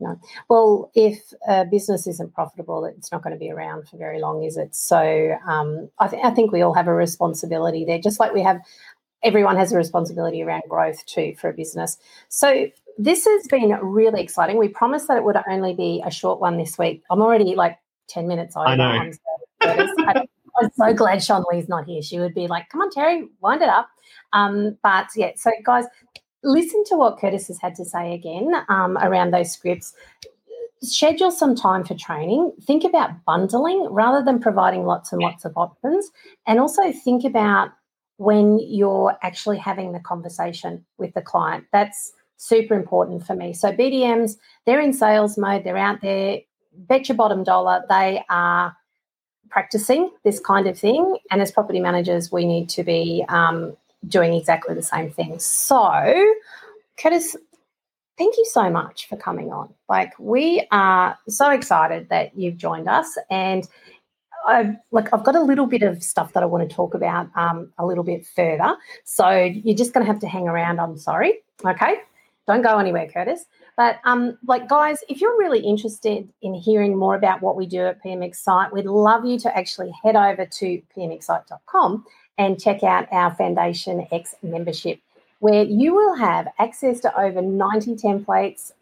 No. 0.00 0.18
Well, 0.48 0.90
if 0.94 1.18
a 1.46 1.66
business 1.66 2.06
isn't 2.06 2.32
profitable, 2.32 2.86
it's 2.86 3.12
not 3.12 3.22
going 3.22 3.34
to 3.34 3.38
be 3.38 3.50
around 3.50 3.86
for 3.86 3.98
very 3.98 4.18
long, 4.18 4.42
is 4.42 4.56
it? 4.56 4.74
So 4.74 5.36
um, 5.46 5.90
I, 5.98 6.08
th- 6.08 6.24
I 6.24 6.30
think 6.30 6.52
we 6.52 6.62
all 6.62 6.72
have 6.72 6.88
a 6.88 6.94
responsibility 6.94 7.84
there, 7.84 7.98
just 7.98 8.18
like 8.18 8.32
we 8.32 8.42
have, 8.42 8.60
everyone 9.22 9.56
has 9.56 9.72
a 9.72 9.76
responsibility 9.76 10.42
around 10.42 10.62
growth 10.68 11.04
too 11.06 11.34
for 11.38 11.50
a 11.50 11.52
business. 11.52 11.98
So 12.28 12.68
this 12.98 13.24
has 13.24 13.46
been 13.48 13.70
really 13.82 14.22
exciting. 14.22 14.58
We 14.58 14.68
promised 14.68 15.08
that 15.08 15.16
it 15.16 15.24
would 15.24 15.36
only 15.48 15.74
be 15.74 16.02
a 16.04 16.10
short 16.10 16.40
one 16.40 16.56
this 16.56 16.78
week. 16.78 17.02
I'm 17.10 17.22
already 17.22 17.54
like 17.54 17.78
10 18.08 18.26
minutes 18.26 18.56
over. 18.56 18.66
I 18.66 18.76
know. 18.76 18.84
I'm 18.84 19.12
so, 19.12 19.22
I'm 20.60 20.70
so 20.74 20.92
glad 20.94 21.22
Sean 21.22 21.44
Lee's 21.50 21.68
not 21.68 21.86
here. 21.86 22.02
She 22.02 22.18
would 22.18 22.34
be 22.34 22.46
like, 22.46 22.68
come 22.68 22.80
on, 22.80 22.90
Terry, 22.90 23.28
wind 23.40 23.62
it 23.62 23.68
up. 23.68 23.88
Um, 24.32 24.76
but 24.82 25.08
yeah, 25.16 25.32
so 25.36 25.50
guys, 25.64 25.84
listen 26.42 26.84
to 26.84 26.96
what 26.96 27.18
Kurtis 27.18 27.48
has 27.48 27.60
had 27.60 27.74
to 27.76 27.84
say 27.84 28.14
again 28.14 28.52
um, 28.68 28.98
around 28.98 29.32
those 29.32 29.52
scripts. 29.52 29.94
Schedule 30.82 31.30
some 31.30 31.54
time 31.54 31.84
for 31.84 31.94
training. 31.94 32.52
Think 32.62 32.84
about 32.84 33.10
bundling 33.26 33.86
rather 33.90 34.24
than 34.24 34.40
providing 34.40 34.86
lots 34.86 35.12
and 35.12 35.20
lots 35.20 35.44
of 35.44 35.52
options. 35.56 36.10
And 36.46 36.58
also 36.58 36.90
think 36.92 37.24
about 37.24 37.70
when 38.20 38.58
you're 38.58 39.16
actually 39.22 39.56
having 39.56 39.92
the 39.92 39.98
conversation 39.98 40.84
with 40.98 41.14
the 41.14 41.22
client. 41.22 41.64
That's 41.72 42.12
super 42.36 42.74
important 42.74 43.26
for 43.26 43.34
me. 43.34 43.54
So, 43.54 43.72
BDMs, 43.72 44.36
they're 44.66 44.78
in 44.78 44.92
sales 44.92 45.38
mode, 45.38 45.64
they're 45.64 45.78
out 45.78 46.02
there, 46.02 46.40
bet 46.74 47.08
your 47.08 47.16
bottom 47.16 47.44
dollar, 47.44 47.82
they 47.88 48.22
are 48.28 48.76
practicing 49.48 50.10
this 50.22 50.38
kind 50.38 50.66
of 50.66 50.78
thing. 50.78 51.16
And 51.30 51.40
as 51.40 51.50
property 51.50 51.80
managers, 51.80 52.30
we 52.30 52.44
need 52.44 52.68
to 52.70 52.84
be 52.84 53.24
um, 53.30 53.74
doing 54.06 54.34
exactly 54.34 54.74
the 54.74 54.82
same 54.82 55.10
thing. 55.10 55.38
So, 55.38 55.80
Kurtis, 56.98 57.36
thank 58.18 58.36
you 58.36 58.44
so 58.50 58.68
much 58.68 59.08
for 59.08 59.16
coming 59.16 59.50
on. 59.50 59.72
Like, 59.88 60.12
we 60.18 60.66
are 60.70 61.18
so 61.26 61.50
excited 61.50 62.10
that 62.10 62.36
you've 62.36 62.58
joined 62.58 62.86
us, 62.86 63.16
and 63.30 63.66
I've 64.46 64.76
like 64.90 65.12
I've 65.12 65.24
got 65.24 65.36
a 65.36 65.42
little 65.42 65.66
bit 65.66 65.82
of 65.82 66.02
stuff 66.02 66.32
that 66.32 66.42
I 66.42 66.46
want 66.46 66.68
to 66.68 66.74
talk 66.74 66.94
about 66.94 67.28
um, 67.36 67.72
a 67.78 67.86
little 67.86 68.04
bit 68.04 68.26
further. 68.26 68.76
So 69.04 69.30
you're 69.30 69.76
just 69.76 69.92
going 69.92 70.04
to 70.04 70.10
have 70.12 70.20
to 70.20 70.28
hang 70.28 70.48
around. 70.48 70.80
I'm 70.80 70.96
sorry. 70.98 71.38
Okay, 71.64 71.96
don't 72.46 72.62
go 72.62 72.78
anywhere, 72.78 73.06
Kurtis. 73.06 73.40
But 73.76 73.98
um, 74.04 74.36
like 74.46 74.68
guys, 74.68 74.98
if 75.08 75.20
you're 75.20 75.38
really 75.38 75.60
interested 75.60 76.28
in 76.42 76.54
hearing 76.54 76.96
more 76.96 77.14
about 77.14 77.42
what 77.42 77.56
we 77.56 77.66
do 77.66 77.86
at 77.86 78.02
PMX 78.02 78.36
Site, 78.36 78.72
we'd 78.72 78.86
love 78.86 79.24
you 79.24 79.38
to 79.40 79.56
actually 79.56 79.92
head 80.02 80.16
over 80.16 80.44
to 80.44 80.82
pmxsite.com 80.96 82.04
and 82.38 82.60
check 82.60 82.82
out 82.82 83.06
our 83.12 83.34
Foundation 83.34 84.06
X 84.10 84.34
membership, 84.42 85.00
where 85.40 85.64
you 85.64 85.94
will 85.94 86.14
have 86.14 86.48
access 86.58 87.00
to 87.00 87.20
over 87.20 87.42
90 87.42 87.96
templates 87.96 88.72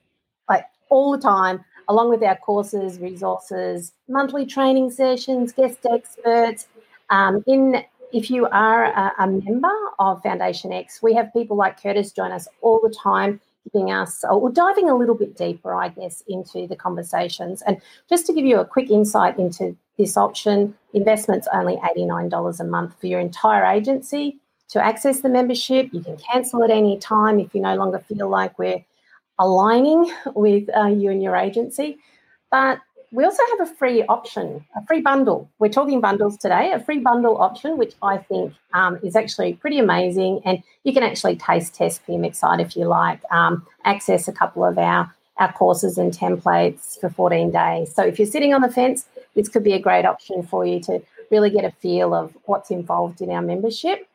like 0.48 0.64
all 0.88 1.12
the 1.12 1.18
time, 1.18 1.64
along 1.88 2.10
with 2.10 2.22
our 2.22 2.36
courses, 2.36 2.98
resources, 2.98 3.92
monthly 4.08 4.46
training 4.46 4.90
sessions, 4.90 5.52
guest 5.52 5.78
experts. 5.90 6.68
Um, 7.10 7.42
in 7.46 7.82
if 8.12 8.30
you 8.30 8.46
are 8.46 8.84
a, 8.84 9.12
a 9.18 9.26
member 9.26 9.74
of 9.98 10.22
Foundation 10.22 10.72
X, 10.72 11.02
we 11.02 11.14
have 11.14 11.32
people 11.32 11.56
like 11.56 11.80
Kurtis 11.80 12.14
join 12.14 12.32
us 12.32 12.48
all 12.62 12.80
the 12.82 12.94
time 12.94 13.40
giving 13.72 13.90
us 13.90 14.24
or 14.28 14.50
diving 14.50 14.88
a 14.88 14.96
little 14.96 15.14
bit 15.14 15.36
deeper, 15.36 15.74
I 15.74 15.88
guess, 15.88 16.22
into 16.28 16.66
the 16.66 16.76
conversations. 16.76 17.62
And 17.62 17.80
just 18.08 18.26
to 18.26 18.32
give 18.32 18.44
you 18.44 18.58
a 18.60 18.64
quick 18.64 18.90
insight 18.90 19.38
into 19.38 19.76
this 19.98 20.16
option, 20.16 20.74
investment's 20.94 21.48
only 21.52 21.76
$89 21.76 22.60
a 22.60 22.64
month 22.64 22.98
for 23.00 23.06
your 23.06 23.20
entire 23.20 23.64
agency. 23.64 24.38
To 24.70 24.84
access 24.84 25.20
the 25.20 25.28
membership, 25.28 25.88
you 25.92 26.00
can 26.00 26.16
cancel 26.16 26.62
at 26.62 26.70
any 26.70 26.98
time 26.98 27.40
if 27.40 27.54
you 27.54 27.60
no 27.60 27.74
longer 27.74 27.98
feel 27.98 28.28
like 28.28 28.58
we're 28.58 28.84
aligning 29.38 30.12
with 30.34 30.68
uh, 30.76 30.86
you 30.86 31.10
and 31.10 31.22
your 31.22 31.36
agency. 31.36 31.98
But 32.50 32.80
we 33.10 33.24
also 33.24 33.42
have 33.50 33.68
a 33.68 33.74
free 33.74 34.02
option, 34.04 34.64
a 34.76 34.84
free 34.86 35.00
bundle. 35.00 35.50
We're 35.58 35.70
talking 35.70 36.00
bundles 36.00 36.36
today, 36.36 36.72
a 36.72 36.80
free 36.80 36.98
bundle 36.98 37.38
option, 37.38 37.78
which 37.78 37.94
I 38.02 38.18
think 38.18 38.52
um, 38.74 38.98
is 39.02 39.16
actually 39.16 39.54
pretty 39.54 39.78
amazing. 39.78 40.42
And 40.44 40.62
you 40.84 40.92
can 40.92 41.02
actually 41.02 41.36
taste 41.36 41.74
test 41.74 42.06
PMX 42.06 42.26
Excite 42.26 42.60
if 42.60 42.76
you 42.76 42.84
like, 42.84 43.20
um, 43.30 43.66
access 43.84 44.28
a 44.28 44.32
couple 44.32 44.64
of 44.64 44.76
our, 44.76 45.12
our 45.38 45.52
courses 45.52 45.96
and 45.96 46.12
templates 46.12 47.00
for 47.00 47.08
14 47.08 47.50
days. 47.50 47.94
So 47.94 48.04
if 48.04 48.18
you're 48.18 48.26
sitting 48.26 48.52
on 48.52 48.60
the 48.60 48.70
fence, 48.70 49.06
this 49.34 49.48
could 49.48 49.64
be 49.64 49.72
a 49.72 49.80
great 49.80 50.04
option 50.04 50.42
for 50.42 50.66
you 50.66 50.78
to 50.80 51.00
really 51.30 51.50
get 51.50 51.64
a 51.64 51.70
feel 51.70 52.14
of 52.14 52.36
what's 52.44 52.70
involved 52.70 53.22
in 53.22 53.30
our 53.30 53.42
membership. 53.42 54.06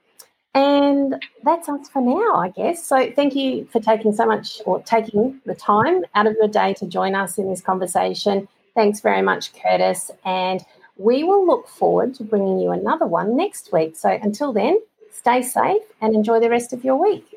And 0.55 1.23
that's 1.43 1.67
us 1.67 1.89
for 1.89 2.01
now, 2.01 2.35
I 2.35 2.49
guess. 2.49 2.85
So 2.85 3.11
thank 3.11 3.35
you 3.35 3.65
for 3.71 3.79
taking 3.79 4.13
so 4.13 4.25
much 4.25 4.61
or 4.65 4.81
taking 4.83 5.41
the 5.45 5.55
time 5.55 6.03
out 6.13 6.27
of 6.27 6.35
your 6.35 6.47
day 6.47 6.75
to 6.75 6.85
join 6.85 7.15
us 7.15 7.37
in 7.37 7.49
this 7.49 7.61
conversation. 7.61 8.47
Thanks 8.75 8.99
very 8.99 9.21
much, 9.21 9.53
Kurtis. 9.53 10.11
And 10.25 10.63
we 10.97 11.23
will 11.23 11.45
look 11.45 11.67
forward 11.67 12.13
to 12.15 12.23
bringing 12.23 12.59
you 12.59 12.71
another 12.71 13.07
one 13.07 13.35
next 13.35 13.71
week. 13.73 13.95
So 13.95 14.09
until 14.09 14.53
then, 14.53 14.79
stay 15.11 15.41
safe 15.41 15.81
and 16.01 16.13
enjoy 16.13 16.39
the 16.39 16.49
rest 16.49 16.71
of 16.71 16.83
your 16.83 16.97
week. 16.97 17.32